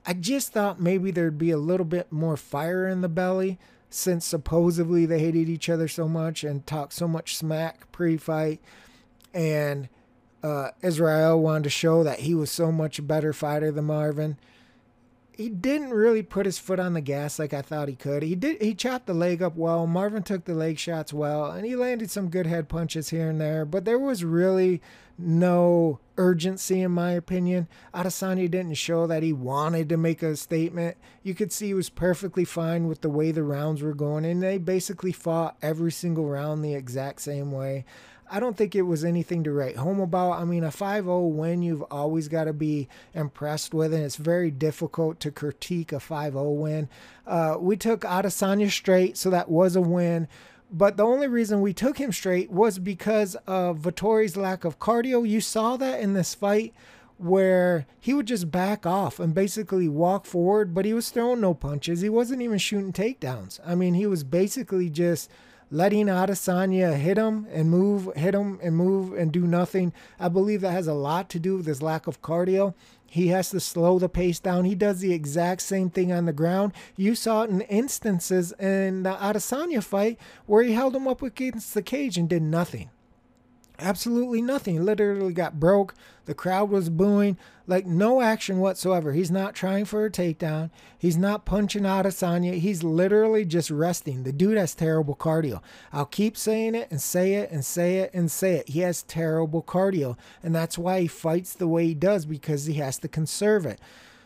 I 0.07 0.15
just 0.15 0.53
thought 0.53 0.81
maybe 0.81 1.11
there'd 1.11 1.37
be 1.37 1.51
a 1.51 1.59
little 1.59 1.85
bit 1.85 2.11
more 2.11 2.37
fire 2.37 2.89
in 2.89 3.03
the 3.03 3.09
belly 3.09 3.59
since 3.91 4.25
supposedly 4.25 5.05
they 5.05 5.19
hated 5.19 5.49
each 5.49 5.69
other 5.69 5.87
so 5.87 6.09
much 6.09 6.45
and 6.45 6.67
talked 6.67 6.93
so 6.93 7.07
much 7.07 7.37
smack 7.37 7.91
pre-fight 7.93 8.61
and 9.35 9.89
uh, 10.43 10.71
Israel 10.83 11.41
wanted 11.41 11.65
to 11.65 11.71
show 11.71 12.03
that 12.05 12.21
he 12.21 12.35
was 12.35 12.51
so 12.51 12.71
much 12.71 12.99
a 12.99 13.03
better 13.03 13.33
fighter 13.33 13.71
than 13.71 13.85
Marvin 13.85 14.39
he 15.37 15.51
didn't 15.51 15.91
really 15.91 16.23
put 16.23 16.47
his 16.47 16.59
foot 16.59 16.81
on 16.81 16.95
the 16.95 17.01
gas 17.03 17.39
like 17.39 17.53
I 17.53 17.61
thought 17.61 17.89
he 17.89 17.95
could. 17.95 18.23
He 18.23 18.35
did 18.35 18.61
he 18.63 18.75
chopped 18.75 19.07
the 19.07 19.13
leg 19.13 19.43
up 19.43 19.55
well. 19.55 19.87
Marvin 19.87 20.23
took 20.23 20.47
the 20.47 20.55
leg 20.55 20.79
shots 20.79 21.13
well 21.13 21.51
and 21.51 21.67
he 21.67 21.77
landed 21.77 22.11
some 22.11 22.31
good 22.31 22.47
head 22.47 22.71
punches 22.71 23.11
here 23.11 23.29
and 23.29 23.39
there, 23.39 23.67
but 23.67 23.85
there 23.85 23.99
was 23.99 24.25
really 24.25 24.81
no 25.19 26.01
urgency 26.17 26.81
in 26.81 26.91
my 26.91 27.11
opinion. 27.13 27.69
Adesanya 27.95 28.51
didn't 28.51 28.75
show 28.79 29.07
that 29.07 29.23
he 29.23 29.33
wanted 29.35 29.91
to 29.91 29.99
make 29.99 30.23
a 30.23 30.37
statement. 30.37 30.97
You 31.23 31.35
could 31.35 31.53
see 31.53 31.67
he 31.67 31.75
was 31.75 31.91
perfectly 31.91 32.47
fine 32.47 32.89
with 32.89 33.03
the 33.03 33.11
way 33.11 33.31
the 33.31 33.43
rounds 33.43 33.83
were 33.83 33.95
going 33.95 34.25
and 34.25 34.43
they 34.43 34.57
basically 34.57 35.13
fought 35.13 35.59
every 35.61 35.93
single 35.93 36.27
round 36.27 36.65
the 36.65 36.75
exact 36.75 37.21
same 37.21 37.53
way. 37.53 37.85
I 38.31 38.41
don't 38.41 38.57
think 38.57 38.75
it 38.75 38.83
was 38.83 39.05
anything 39.05 39.45
to 39.45 39.53
write 39.53 39.77
home 39.77 40.01
about. 40.01 40.33
I 40.33 40.45
mean, 40.45 40.65
a 40.65 40.71
5 40.71 41.05
0 41.05 41.27
win, 41.27 41.63
you've 41.63 41.83
always 41.91 42.29
got 42.29 42.45
to 42.45 42.53
be 42.53 42.89
impressed 43.15 43.73
with, 43.73 43.93
and 43.93 44.03
it's 44.05 44.17
very 44.17 44.51
difficult 44.51 45.21
to 45.21 45.31
critique 45.31 45.93
a 45.93 46.01
5 46.01 46.33
0 46.33 46.51
win. 46.51 46.89
Uh, 47.27 47.57
we 47.59 47.77
took 47.77 48.01
Adesanya 48.03 48.71
straight, 48.71 49.17
so 49.17 49.31
that 49.31 49.49
was 49.51 49.77
a 49.77 49.81
win. 49.81 50.29
But 50.71 50.97
the 50.97 51.05
only 51.05 51.29
reason 51.29 51.61
we 51.61 51.73
took 51.73 51.99
him 51.99 52.13
straight 52.13 52.51
was 52.51 52.79
because 52.79 53.37
of 53.47 53.79
Vettori's 53.79 54.37
lack 54.37 54.65
of 54.65 54.81
cardio. 54.81 55.29
You 55.29 55.41
saw 55.41 55.77
that 55.77 56.01
in 56.01 56.15
this 56.15 56.35
fight 56.35 56.75
where 57.19 57.87
he 57.99 58.13
would 58.13 58.27
just 58.27 58.51
back 58.51 58.85
off 58.85 59.19
and 59.19 59.35
basically 59.35 59.89
walk 59.89 60.27
forward, 60.27 60.75
but 60.75 60.85
he 60.85 60.93
was 60.93 61.11
throwing 61.11 61.41
no 61.41 61.55
punches. 61.55 62.01
He 62.01 62.09
wasn't 62.09 62.43
even 62.43 62.59
shooting 62.59 62.93
takedowns. 62.93 63.61
I 63.65 63.75
mean, 63.75 63.95
he 63.95 64.07
was 64.07 64.25
basically 64.25 64.91
just 64.91 65.31
letting 65.71 66.07
Adesanya 66.07 66.97
hit 66.97 67.19
him 67.19 67.47
and 67.51 67.71
move, 67.71 68.09
hit 68.17 68.35
him 68.35 68.59
and 68.63 68.77
move 68.77 69.13
and 69.13 69.33
do 69.33 69.47
nothing. 69.47 69.93
I 70.19 70.29
believe 70.29 70.61
that 70.61 70.73
has 70.73 70.87
a 70.87 70.95
lot 70.95 71.29
to 71.31 71.39
do 71.39 71.57
with 71.57 71.67
his 71.67 71.83
lack 71.83 72.07
of 72.07 72.23
cardio. 72.23 72.75
He 73.09 73.29
has 73.29 73.51
to 73.51 73.61
slow 73.61 73.99
the 73.99 74.09
pace 74.09 74.41
down. 74.41 74.65
He 74.65 74.75
does 74.75 75.01
the 75.01 75.13
exact 75.13 75.63
same 75.63 75.91
thing 75.91 76.13
on 76.13 76.27
the 76.27 76.33
ground. 76.33 76.73
You 76.97 77.15
saw 77.15 77.43
it 77.43 77.51
in 77.51 77.61
instances 77.63 78.53
in 78.53 79.05
the 79.05 79.15
Adesanya 79.15 79.83
fight 79.83 80.19
where 80.47 80.63
he 80.63 80.73
held 80.73 80.95
him 80.95 81.09
up 81.09 81.23
against 81.23 81.75
the 81.75 81.83
cage 81.83 82.19
and 82.19 82.29
did 82.29 82.43
nothing. 82.43 82.91
Absolutely 83.79 84.41
nothing. 84.41 84.75
He 84.75 84.81
literally 84.81 85.35
got 85.35 85.61
broke. 85.61 85.95
The 86.25 86.35
crowd 86.35 86.71
was 86.71 86.89
booing. 86.89 87.37
Like 87.67 87.85
no 87.85 88.21
action 88.21 88.59
whatsoever. 88.59 89.13
He's 89.13 89.31
not 89.31 89.55
trying 89.55 89.85
for 89.85 90.05
a 90.05 90.11
takedown. 90.11 90.71
He's 90.99 91.17
not 91.17 91.45
punching 91.45 91.85
out 91.85 92.07
Adesanya. 92.07 92.55
He's 92.55 92.83
literally 92.83 93.45
just 93.45 93.71
resting. 93.71 94.23
The 94.23 94.33
dude 94.33 94.57
has 94.57 94.75
terrible 94.75 95.17
cardio. 95.17 95.61
I'll 95.93 96.07
keep 96.07 96.37
saying 96.37 96.75
it 96.75 96.89
and 96.91 97.01
say 97.01 97.35
it 97.35 97.51
and 97.51 97.65
say 97.65 97.99
it 97.99 98.13
and 98.15 98.31
say 98.31 98.55
it. 98.55 98.69
He 98.69 98.81
has 98.81 99.03
terrible 99.03 99.63
cardio. 99.63 100.17
And 100.43 100.55
that's 100.55 100.79
why 100.79 101.01
he 101.03 101.07
fights 101.09 101.53
the 101.53 101.69
way 101.69 101.87
he 101.87 101.95
does 101.95 102.25
because 102.25 102.67
he 102.67 102.75
has 102.75 102.99
to 102.99 103.09
conserve 103.09 103.67
it. 103.67 103.81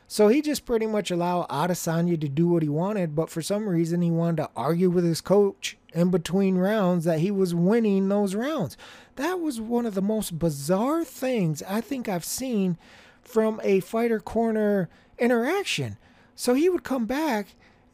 So 0.06 0.26
he 0.26 0.42
just 0.42 0.66
pretty 0.66 0.86
much 0.86 1.12
allowed 1.12 1.48
Adesanya 1.48 2.20
to 2.20 2.28
do 2.28 2.48
what 2.48 2.64
he 2.64 2.68
wanted, 2.68 3.14
but 3.14 3.30
for 3.30 3.40
some 3.42 3.68
reason 3.68 4.02
he 4.02 4.10
wanted 4.10 4.38
to 4.38 4.50
argue 4.56 4.90
with 4.90 5.04
his 5.04 5.20
coach 5.20 5.78
in 5.92 6.10
between 6.10 6.56
rounds 6.56 7.04
that 7.04 7.20
he 7.20 7.30
was 7.30 7.54
winning 7.54 8.08
those 8.08 8.34
rounds. 8.34 8.76
That 9.16 9.40
was 9.40 9.60
one 9.60 9.86
of 9.86 9.94
the 9.94 10.02
most 10.02 10.38
bizarre 10.38 11.04
things 11.04 11.62
I 11.68 11.80
think 11.80 12.08
I've 12.08 12.24
seen 12.24 12.78
from 13.22 13.60
a 13.62 13.80
fighter 13.80 14.20
corner 14.20 14.88
interaction. 15.18 15.98
So 16.34 16.54
he 16.54 16.68
would 16.68 16.84
come 16.84 17.06
back 17.06 17.48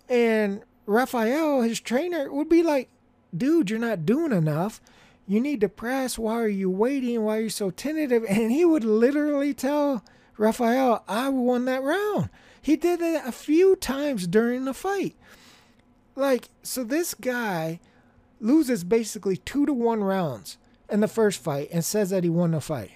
And 0.08 0.62
Rafael, 0.86 1.62
his 1.62 1.80
trainer, 1.80 2.32
would 2.32 2.48
be 2.48 2.62
like, 2.62 2.88
dude, 3.36 3.70
you're 3.70 3.78
not 3.78 4.06
doing 4.06 4.32
enough. 4.32 4.80
You 5.26 5.40
need 5.40 5.60
to 5.62 5.68
press. 5.68 6.16
Why 6.16 6.34
are 6.34 6.48
you 6.48 6.70
waiting? 6.70 7.22
Why 7.22 7.38
are 7.38 7.40
you 7.42 7.48
so 7.50 7.70
tentative? 7.70 8.24
And 8.28 8.52
he 8.52 8.64
would 8.64 8.84
literally 8.84 9.52
tell 9.52 10.04
Rafael, 10.38 11.02
I 11.08 11.28
won 11.28 11.64
that 11.64 11.82
round. 11.82 12.30
He 12.62 12.76
did 12.76 13.00
it 13.00 13.22
a 13.24 13.32
few 13.32 13.74
times 13.76 14.26
during 14.26 14.64
the 14.64 14.74
fight. 14.74 15.16
Like, 16.16 16.48
so 16.62 16.82
this 16.82 17.14
guy 17.14 17.78
loses 18.40 18.84
basically 18.84 19.36
two 19.36 19.66
to 19.66 19.72
one 19.72 20.02
rounds 20.02 20.58
in 20.90 21.00
the 21.00 21.08
first 21.08 21.42
fight 21.42 21.68
and 21.72 21.84
says 21.84 22.10
that 22.10 22.24
he 22.24 22.30
won 22.30 22.52
the 22.52 22.60
fight. 22.60 22.92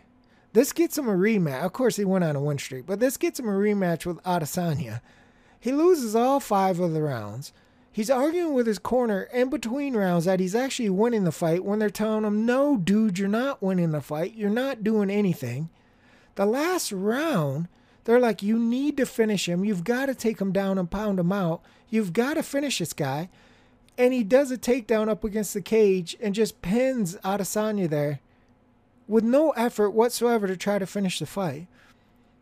This 0.53 0.73
gets 0.73 0.99
him 0.99 1.09
a 1.09 1.13
rematch. 1.13 1.63
Of 1.63 1.73
course, 1.73 1.97
he 1.97 2.05
went 2.05 2.25
on 2.25 2.35
a 2.35 2.41
win 2.41 2.59
streak, 2.59 2.87
but 2.87 2.99
this 2.99 3.17
gets 3.17 3.39
him 3.39 3.49
a 3.49 3.53
rematch 3.53 4.05
with 4.05 4.23
Adesanya. 4.25 5.01
He 5.61 5.73
loses 5.73 6.17
all 6.17 6.41
five 6.41 6.81
of 6.81 6.93
the 6.93 7.03
rounds. 7.03 7.53
He's 7.93 8.11
arguing 8.11 8.55
with 8.55 8.67
his 8.67 8.79
corner 8.79 9.25
in 9.33 9.51
between 9.51 9.97
rounds 9.97 10.25
that 10.25 10.41
he's 10.41 10.55
actually 10.55 10.91
winning 10.91 11.25
the 11.25 11.33
fight 11.33 11.65
when 11.65 11.79
they're 11.79 11.91
telling 11.91 12.25
him, 12.25 12.47
no, 12.47 12.77
dude, 12.77 13.19
you're 13.19 13.29
not 13.29 13.63
winning 13.63 13.91
the 13.91 14.01
fight. 14.01 14.35
You're 14.35 14.49
not 14.49 14.83
doing 14.83 15.11
anything. 15.11 15.69
The 16.37 16.47
last 16.47 16.93
round, 16.93 17.69
they're 18.05 18.21
like, 18.21 18.43
you 18.43 18.59
need 18.59 18.97
to 18.97 19.07
finish 19.07 19.49
him. 19.49 19.65
You've 19.65 19.85
got 19.85 20.07
to 20.07 20.15
take 20.15 20.41
him 20.41 20.53
down 20.53 20.79
and 20.79 20.91
pound 20.91 21.19
him 21.19 21.33
out. 21.33 21.63
You've 21.89 22.13
got 22.13 22.35
to 22.35 22.43
finish 22.43 22.79
this 22.79 22.93
guy. 22.93 23.29
And 23.99 24.15
he 24.15 24.25
does 24.25 24.51
a 24.51 24.57
takedown 24.57 25.09
up 25.09 25.25
against 25.25 25.53
the 25.53 25.61
cage 25.61 26.17
and 26.21 26.35
just 26.35 26.63
pins 26.63 27.17
Adesanya 27.17 27.89
there 27.89 28.21
with 29.07 29.25
no 29.25 29.51
effort 29.51 29.91
whatsoever 29.91 30.47
to 30.47 30.57
try 30.57 30.79
to 30.79 30.87
finish 30.87 31.19
the 31.19 31.27
fight. 31.27 31.67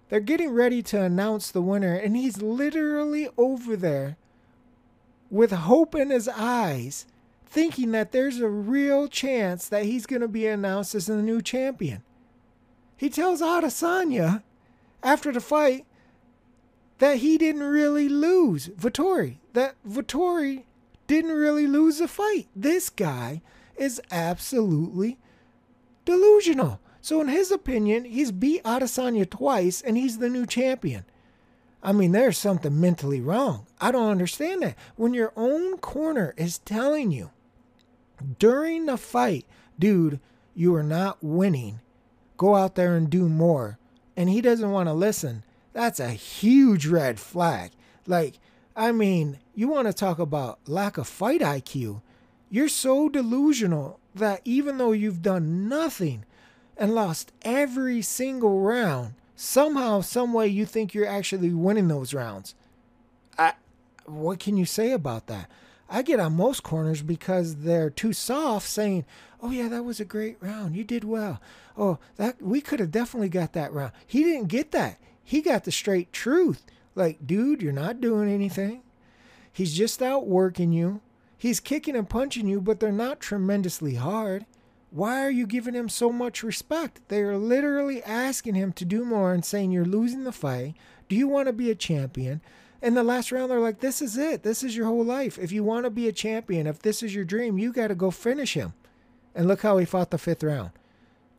They're 0.08 0.20
getting 0.20 0.50
ready 0.50 0.82
to 0.84 1.02
announce 1.02 1.50
the 1.50 1.62
winner, 1.62 1.94
and 1.94 2.16
he's 2.16 2.40
literally 2.40 3.28
over 3.36 3.76
there 3.76 4.16
with 5.30 5.50
hope 5.50 5.94
in 5.94 6.10
his 6.10 6.28
eyes, 6.28 7.06
thinking 7.46 7.92
that 7.92 8.12
there's 8.12 8.40
a 8.40 8.48
real 8.48 9.08
chance 9.08 9.68
that 9.68 9.84
he's 9.84 10.06
going 10.06 10.22
to 10.22 10.28
be 10.28 10.46
announced 10.46 10.94
as 10.94 11.06
the 11.06 11.16
new 11.16 11.42
champion. 11.42 12.02
He 12.96 13.10
tells 13.10 13.40
Adesanya 13.40 14.42
after 15.02 15.32
the 15.32 15.40
fight 15.40 15.86
that 16.98 17.18
he 17.18 17.38
didn't 17.38 17.62
really 17.62 18.08
lose 18.08 18.68
Vettori, 18.68 19.36
that 19.52 19.76
Vettori 19.88 20.64
didn't 21.06 21.32
really 21.32 21.66
lose 21.66 21.98
the 21.98 22.08
fight. 22.08 22.48
This 22.54 22.90
guy 22.90 23.42
is 23.76 24.00
absolutely 24.10 25.18
delusional. 26.04 26.80
So, 27.00 27.20
in 27.20 27.28
his 27.28 27.50
opinion, 27.50 28.04
he's 28.04 28.32
beat 28.32 28.62
Adesanya 28.64 29.28
twice 29.28 29.80
and 29.80 29.96
he's 29.96 30.18
the 30.18 30.28
new 30.28 30.44
champion. 30.44 31.04
I 31.82 31.92
mean, 31.92 32.12
there's 32.12 32.36
something 32.36 32.80
mentally 32.80 33.20
wrong. 33.20 33.66
I 33.80 33.92
don't 33.92 34.10
understand 34.10 34.62
that. 34.62 34.76
When 34.96 35.14
your 35.14 35.32
own 35.36 35.78
corner 35.78 36.34
is 36.36 36.58
telling 36.58 37.12
you 37.12 37.30
during 38.38 38.86
the 38.86 38.96
fight, 38.96 39.46
dude, 39.78 40.18
you 40.54 40.74
are 40.74 40.82
not 40.82 41.22
winning, 41.22 41.80
go 42.36 42.56
out 42.56 42.74
there 42.74 42.96
and 42.96 43.08
do 43.08 43.28
more, 43.28 43.78
and 44.18 44.28
he 44.28 44.40
doesn't 44.40 44.72
want 44.72 44.88
to 44.88 44.92
listen, 44.92 45.44
that's 45.72 46.00
a 46.00 46.10
huge 46.10 46.88
red 46.88 47.20
flag. 47.20 47.70
Like, 48.04 48.40
I 48.74 48.90
mean, 48.90 49.38
you 49.54 49.68
want 49.68 49.86
to 49.86 49.92
talk 49.92 50.18
about 50.18 50.58
lack 50.66 50.98
of 50.98 51.06
fight 51.06 51.40
IQ. 51.40 52.02
You're 52.50 52.68
so 52.68 53.08
delusional 53.08 54.00
that 54.16 54.40
even 54.44 54.76
though 54.76 54.90
you've 54.90 55.22
done 55.22 55.68
nothing 55.68 56.24
and 56.76 56.96
lost 56.96 57.30
every 57.42 58.02
single 58.02 58.60
round, 58.60 59.14
somehow, 59.36 60.00
some 60.00 60.32
way, 60.32 60.48
you 60.48 60.66
think 60.66 60.94
you're 60.94 61.06
actually 61.06 61.50
winning 61.50 61.86
those 61.86 62.12
rounds. 62.12 62.56
I, 63.38 63.52
what 64.04 64.40
can 64.40 64.56
you 64.56 64.64
say 64.64 64.90
about 64.90 65.28
that? 65.28 65.48
I 65.88 66.02
get 66.02 66.20
on 66.20 66.36
most 66.36 66.62
corners 66.62 67.02
because 67.02 67.56
they're 67.56 67.90
too 67.90 68.12
soft, 68.12 68.68
saying, 68.68 69.04
"Oh 69.40 69.50
yeah, 69.50 69.68
that 69.68 69.84
was 69.84 70.00
a 70.00 70.04
great 70.04 70.36
round. 70.40 70.76
You 70.76 70.84
did 70.84 71.04
well. 71.04 71.40
Oh, 71.76 71.98
that 72.16 72.42
we 72.42 72.60
could 72.60 72.80
have 72.80 72.90
definitely 72.90 73.28
got 73.28 73.52
that 73.54 73.72
round." 73.72 73.92
He 74.06 74.22
didn't 74.22 74.48
get 74.48 74.72
that. 74.72 74.98
He 75.22 75.40
got 75.40 75.64
the 75.64 75.72
straight 75.72 76.12
truth. 76.12 76.64
Like, 76.94 77.26
dude, 77.26 77.62
you're 77.62 77.72
not 77.72 78.00
doing 78.00 78.28
anything. 78.28 78.82
He's 79.52 79.74
just 79.74 80.02
out 80.02 80.26
working 80.26 80.72
you. 80.72 81.00
He's 81.36 81.60
kicking 81.60 81.94
and 81.94 82.08
punching 82.08 82.48
you, 82.48 82.60
but 82.60 82.80
they're 82.80 82.92
not 82.92 83.20
tremendously 83.20 83.94
hard. 83.94 84.46
Why 84.90 85.22
are 85.22 85.30
you 85.30 85.46
giving 85.46 85.74
him 85.74 85.88
so 85.88 86.10
much 86.10 86.42
respect? 86.42 87.00
They 87.08 87.20
are 87.20 87.36
literally 87.36 88.02
asking 88.02 88.54
him 88.54 88.72
to 88.72 88.84
do 88.84 89.04
more 89.04 89.32
and 89.32 89.44
saying, 89.44 89.70
You're 89.70 89.84
losing 89.84 90.24
the 90.24 90.32
fight. 90.32 90.74
Do 91.08 91.16
you 91.16 91.28
want 91.28 91.46
to 91.46 91.52
be 91.52 91.70
a 91.70 91.74
champion? 91.74 92.40
In 92.80 92.94
the 92.94 93.02
last 93.02 93.32
round, 93.32 93.50
they're 93.50 93.60
like, 93.60 93.80
This 93.80 94.00
is 94.00 94.16
it. 94.16 94.42
This 94.42 94.62
is 94.62 94.76
your 94.76 94.86
whole 94.86 95.04
life. 95.04 95.38
If 95.38 95.52
you 95.52 95.64
want 95.64 95.84
to 95.84 95.90
be 95.90 96.08
a 96.08 96.12
champion, 96.12 96.66
if 96.66 96.80
this 96.80 97.02
is 97.02 97.14
your 97.14 97.24
dream, 97.24 97.58
you 97.58 97.72
got 97.72 97.88
to 97.88 97.94
go 97.94 98.10
finish 98.10 98.54
him. 98.54 98.74
And 99.34 99.46
look 99.46 99.62
how 99.62 99.78
he 99.78 99.84
fought 99.84 100.10
the 100.10 100.18
fifth 100.18 100.42
round. 100.42 100.70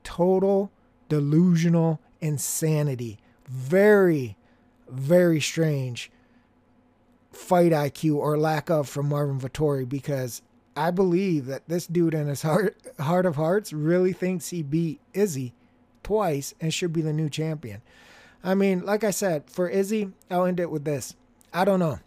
Total 0.03 0.71
delusional 1.07 1.99
insanity. 2.21 3.19
Very, 3.47 4.37
very 4.87 5.39
strange 5.39 6.11
fight 7.31 7.71
IQ 7.71 8.15
or 8.15 8.37
lack 8.37 8.69
of 8.69 8.87
from 8.89 9.09
Marvin 9.09 9.39
Vettori 9.39 9.87
because 9.87 10.41
I 10.75 10.91
believe 10.91 11.45
that 11.45 11.67
this 11.67 11.87
dude 11.87 12.13
in 12.13 12.27
his 12.27 12.41
heart 12.41 12.77
heart 12.99 13.25
of 13.25 13.35
hearts 13.35 13.73
really 13.73 14.13
thinks 14.13 14.49
he 14.49 14.61
beat 14.63 14.99
Izzy 15.13 15.53
twice 16.03 16.53
and 16.59 16.73
should 16.73 16.93
be 16.93 17.01
the 17.01 17.13
new 17.13 17.29
champion. 17.29 17.81
I 18.43 18.55
mean, 18.55 18.85
like 18.85 19.03
I 19.03 19.11
said, 19.11 19.49
for 19.49 19.67
Izzy, 19.67 20.11
I'll 20.31 20.45
end 20.45 20.59
it 20.59 20.71
with 20.71 20.85
this. 20.85 21.15
I 21.53 21.65
don't 21.65 21.79
know. 21.79 21.99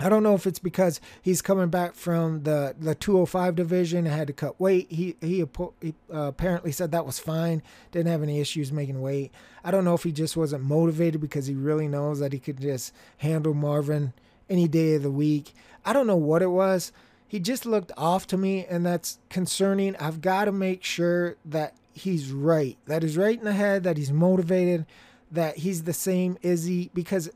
I 0.00 0.08
don't 0.08 0.22
know 0.22 0.34
if 0.34 0.46
it's 0.46 0.60
because 0.60 1.00
he's 1.20 1.42
coming 1.42 1.70
back 1.70 1.94
from 1.94 2.44
the, 2.44 2.76
the 2.78 2.94
205 2.94 3.56
division 3.56 4.06
and 4.06 4.14
had 4.14 4.28
to 4.28 4.32
cut 4.32 4.60
weight. 4.60 4.86
He 4.90 5.16
he, 5.20 5.44
he 5.80 5.94
uh, 6.14 6.18
apparently 6.18 6.70
said 6.70 6.92
that 6.92 7.04
was 7.04 7.18
fine, 7.18 7.62
didn't 7.90 8.12
have 8.12 8.22
any 8.22 8.40
issues 8.40 8.70
making 8.70 9.00
weight. 9.00 9.32
I 9.64 9.72
don't 9.72 9.84
know 9.84 9.94
if 9.94 10.04
he 10.04 10.12
just 10.12 10.36
wasn't 10.36 10.62
motivated 10.62 11.20
because 11.20 11.46
he 11.46 11.54
really 11.54 11.88
knows 11.88 12.20
that 12.20 12.32
he 12.32 12.38
could 12.38 12.60
just 12.60 12.94
handle 13.18 13.54
Marvin 13.54 14.12
any 14.48 14.68
day 14.68 14.94
of 14.94 15.02
the 15.02 15.10
week. 15.10 15.52
I 15.84 15.92
don't 15.92 16.06
know 16.06 16.16
what 16.16 16.42
it 16.42 16.50
was. 16.50 16.92
He 17.26 17.40
just 17.40 17.66
looked 17.66 17.92
off 17.96 18.26
to 18.28 18.38
me, 18.38 18.64
and 18.66 18.86
that's 18.86 19.18
concerning. 19.28 19.96
I've 19.96 20.20
got 20.20 20.44
to 20.44 20.52
make 20.52 20.84
sure 20.84 21.36
that 21.44 21.74
he's 21.92 22.30
right, 22.30 22.78
that 22.86 23.02
he's 23.02 23.16
right 23.16 23.36
in 23.36 23.44
the 23.44 23.52
head, 23.52 23.82
that 23.82 23.96
he's 23.96 24.12
motivated, 24.12 24.86
that 25.30 25.58
he's 25.58 25.82
the 25.82 25.92
same 25.92 26.38
Izzy. 26.40 26.90
Because 26.94 27.28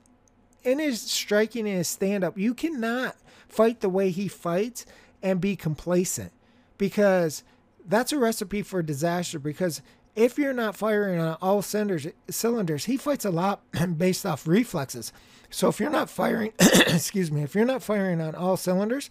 in 0.65 0.79
his 0.79 1.01
striking 1.01 1.67
and 1.67 1.79
his 1.79 1.89
stand 1.89 2.25
up, 2.25 2.39
you 2.39 2.55
cannot 2.55 3.17
fight 3.49 3.81
the 3.81 3.89
way 3.89 4.11
he 4.11 4.29
fights 4.29 4.87
and 5.23 5.41
be 5.41 5.57
complacent 5.57 6.33
because 6.79 7.43
that's 7.87 8.13
a 8.13 8.19
recipe 8.19 8.63
for 8.63 8.83
disaster. 8.83 9.39
Because 9.39 9.83
if 10.15 10.39
you're 10.39 10.53
not 10.53 10.77
firing 10.77 11.21
on 11.21 11.37
all 11.41 11.63
cylinders, 11.63 12.07
cylinders, 12.29 12.87
he 12.87 12.97
fights 12.97 13.25
a 13.25 13.31
lot 13.31 13.63
based 13.97 14.27
off 14.27 14.47
reflexes. 14.47 15.13
So 15.51 15.69
if 15.69 15.81
you're 15.81 15.91
not 15.91 16.11
firing, 16.11 16.53
excuse 16.61 17.31
me, 17.31 17.43
if 17.43 17.55
you're 17.55 17.65
not 17.65 17.83
firing 17.83 18.21
on 18.21 18.35
all 18.35 18.57
cylinders, 18.57 19.11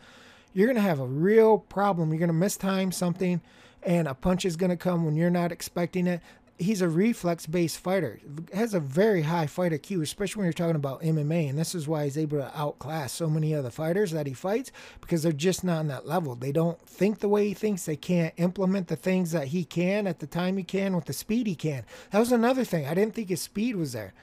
you're 0.53 0.67
going 0.67 0.75
to 0.75 0.81
have 0.81 0.99
a 0.99 1.05
real 1.05 1.59
problem. 1.59 2.09
You're 2.09 2.19
going 2.19 2.27
to 2.29 2.33
miss 2.33 2.57
time 2.57 2.91
something, 2.91 3.41
and 3.83 4.07
a 4.07 4.13
punch 4.13 4.43
is 4.45 4.55
going 4.55 4.69
to 4.69 4.77
come 4.77 5.05
when 5.05 5.15
you're 5.15 5.29
not 5.29 5.51
expecting 5.51 6.07
it. 6.07 6.21
He's 6.61 6.81
a 6.81 6.87
reflex 6.87 7.47
based 7.47 7.79
fighter, 7.79 8.19
has 8.53 8.75
a 8.75 8.79
very 8.79 9.23
high 9.23 9.47
fight 9.47 9.71
IQ, 9.71 10.03
especially 10.03 10.41
when 10.41 10.45
you're 10.45 10.53
talking 10.53 10.75
about 10.75 11.01
MMA. 11.01 11.49
And 11.49 11.57
this 11.57 11.73
is 11.73 11.87
why 11.87 12.03
he's 12.03 12.17
able 12.17 12.37
to 12.37 12.51
outclass 12.55 13.11
so 13.11 13.29
many 13.29 13.55
other 13.55 13.71
fighters 13.71 14.11
that 14.11 14.27
he 14.27 14.33
fights 14.33 14.71
because 15.01 15.23
they're 15.23 15.31
just 15.31 15.63
not 15.63 15.79
on 15.79 15.87
that 15.87 16.07
level. 16.07 16.35
They 16.35 16.51
don't 16.51 16.79
think 16.87 17.19
the 17.19 17.29
way 17.29 17.47
he 17.47 17.55
thinks. 17.55 17.85
They 17.85 17.95
can't 17.95 18.33
implement 18.37 18.89
the 18.89 18.95
things 18.95 19.31
that 19.31 19.47
he 19.47 19.63
can 19.63 20.05
at 20.05 20.19
the 20.19 20.27
time 20.27 20.57
he 20.57 20.63
can 20.63 20.95
with 20.95 21.05
the 21.05 21.13
speed 21.13 21.47
he 21.47 21.55
can. 21.55 21.83
That 22.11 22.19
was 22.19 22.31
another 22.31 22.63
thing. 22.63 22.85
I 22.85 22.93
didn't 22.93 23.15
think 23.15 23.29
his 23.29 23.41
speed 23.41 23.75
was 23.75 23.93
there. 23.93 24.13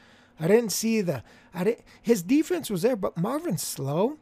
I 0.41 0.47
didn't 0.47 0.71
see 0.71 1.01
the. 1.01 1.23
I 1.53 1.65
didn't. 1.65 1.85
His 2.01 2.23
defense 2.23 2.71
was 2.71 2.83
there, 2.83 2.97
but 2.97 3.17
Marvin's 3.17 3.63
slow. 3.63 4.19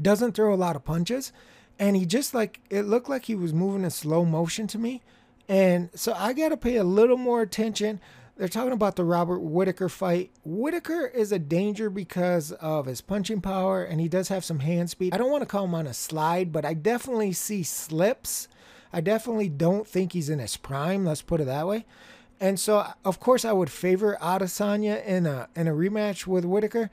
Doesn't 0.00 0.32
throw 0.32 0.54
a 0.54 0.56
lot 0.56 0.76
of 0.76 0.84
punches, 0.84 1.32
and 1.78 1.96
he 1.96 2.06
just 2.06 2.34
like 2.34 2.60
it 2.70 2.82
looked 2.82 3.08
like 3.08 3.24
he 3.24 3.34
was 3.34 3.52
moving 3.52 3.82
in 3.82 3.90
slow 3.90 4.24
motion 4.24 4.66
to 4.68 4.78
me, 4.78 5.02
and 5.50 5.90
so 5.96 6.12
I 6.12 6.32
got 6.32 6.50
to 6.50 6.56
pay 6.56 6.76
a 6.76 6.84
little 6.84 7.16
more 7.16 7.42
attention. 7.42 8.00
They're 8.36 8.46
talking 8.46 8.72
about 8.72 8.94
the 8.94 9.04
Robert 9.04 9.40
Whitaker 9.40 9.88
fight. 9.88 10.30
Whitaker 10.44 11.08
is 11.08 11.32
a 11.32 11.40
danger 11.40 11.90
because 11.90 12.52
of 12.52 12.86
his 12.86 13.00
punching 13.00 13.40
power, 13.40 13.82
and 13.82 14.00
he 14.00 14.06
does 14.06 14.28
have 14.28 14.44
some 14.44 14.60
hand 14.60 14.90
speed. 14.90 15.12
I 15.12 15.16
don't 15.16 15.30
want 15.30 15.42
to 15.42 15.46
call 15.46 15.64
him 15.64 15.74
on 15.74 15.88
a 15.88 15.92
slide, 15.92 16.52
but 16.52 16.64
I 16.64 16.74
definitely 16.74 17.32
see 17.32 17.64
slips. 17.64 18.46
I 18.92 19.00
definitely 19.00 19.48
don't 19.48 19.88
think 19.88 20.12
he's 20.12 20.30
in 20.30 20.38
his 20.38 20.56
prime. 20.56 21.04
Let's 21.04 21.20
put 21.20 21.40
it 21.40 21.46
that 21.46 21.66
way. 21.66 21.84
And 22.38 22.58
so, 22.58 22.86
of 23.04 23.18
course, 23.18 23.44
I 23.44 23.52
would 23.52 23.70
favor 23.70 24.16
Adesanya 24.22 25.04
in 25.04 25.26
a 25.26 25.48
in 25.56 25.66
a 25.66 25.72
rematch 25.72 26.28
with 26.28 26.44
Whitaker. 26.44 26.90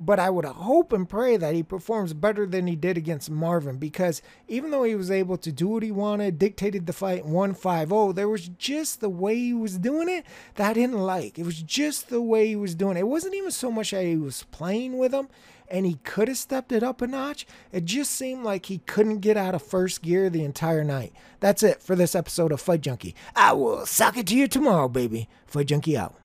But 0.00 0.18
I 0.18 0.28
would 0.30 0.44
hope 0.44 0.92
and 0.92 1.08
pray 1.08 1.36
that 1.36 1.54
he 1.54 1.62
performs 1.62 2.12
better 2.12 2.46
than 2.46 2.66
he 2.66 2.76
did 2.76 2.96
against 2.96 3.30
Marvin 3.30 3.78
because 3.78 4.22
even 4.48 4.70
though 4.70 4.82
he 4.82 4.94
was 4.94 5.10
able 5.10 5.36
to 5.38 5.52
do 5.52 5.68
what 5.68 5.82
he 5.82 5.92
wanted, 5.92 6.38
dictated 6.38 6.86
the 6.86 6.92
fight 6.92 7.24
1 7.24 7.54
5 7.54 7.88
0, 7.88 8.12
there 8.12 8.28
was 8.28 8.48
just 8.48 9.00
the 9.00 9.08
way 9.08 9.36
he 9.36 9.54
was 9.54 9.78
doing 9.78 10.08
it 10.08 10.24
that 10.56 10.70
I 10.70 10.72
didn't 10.72 10.98
like. 10.98 11.38
It 11.38 11.46
was 11.46 11.62
just 11.62 12.08
the 12.08 12.20
way 12.20 12.48
he 12.48 12.56
was 12.56 12.74
doing 12.74 12.96
it. 12.96 13.00
It 13.00 13.08
wasn't 13.08 13.34
even 13.34 13.50
so 13.50 13.70
much 13.70 13.92
that 13.92 14.04
he 14.04 14.16
was 14.16 14.44
playing 14.50 14.98
with 14.98 15.12
him 15.12 15.28
and 15.68 15.86
he 15.86 15.94
could 16.04 16.28
have 16.28 16.36
stepped 16.36 16.72
it 16.72 16.82
up 16.82 17.00
a 17.00 17.06
notch. 17.06 17.46
It 17.72 17.84
just 17.84 18.12
seemed 18.12 18.44
like 18.44 18.66
he 18.66 18.78
couldn't 18.78 19.18
get 19.20 19.36
out 19.36 19.54
of 19.54 19.62
first 19.62 20.02
gear 20.02 20.28
the 20.28 20.44
entire 20.44 20.84
night. 20.84 21.12
That's 21.40 21.62
it 21.62 21.82
for 21.82 21.96
this 21.96 22.14
episode 22.14 22.52
of 22.52 22.60
Fight 22.60 22.82
Junkie. 22.82 23.14
I 23.34 23.52
will 23.52 23.86
suck 23.86 24.16
it 24.16 24.26
to 24.28 24.36
you 24.36 24.48
tomorrow, 24.48 24.88
baby. 24.88 25.28
Fight 25.46 25.66
Junkie 25.66 25.96
out. 25.96 26.23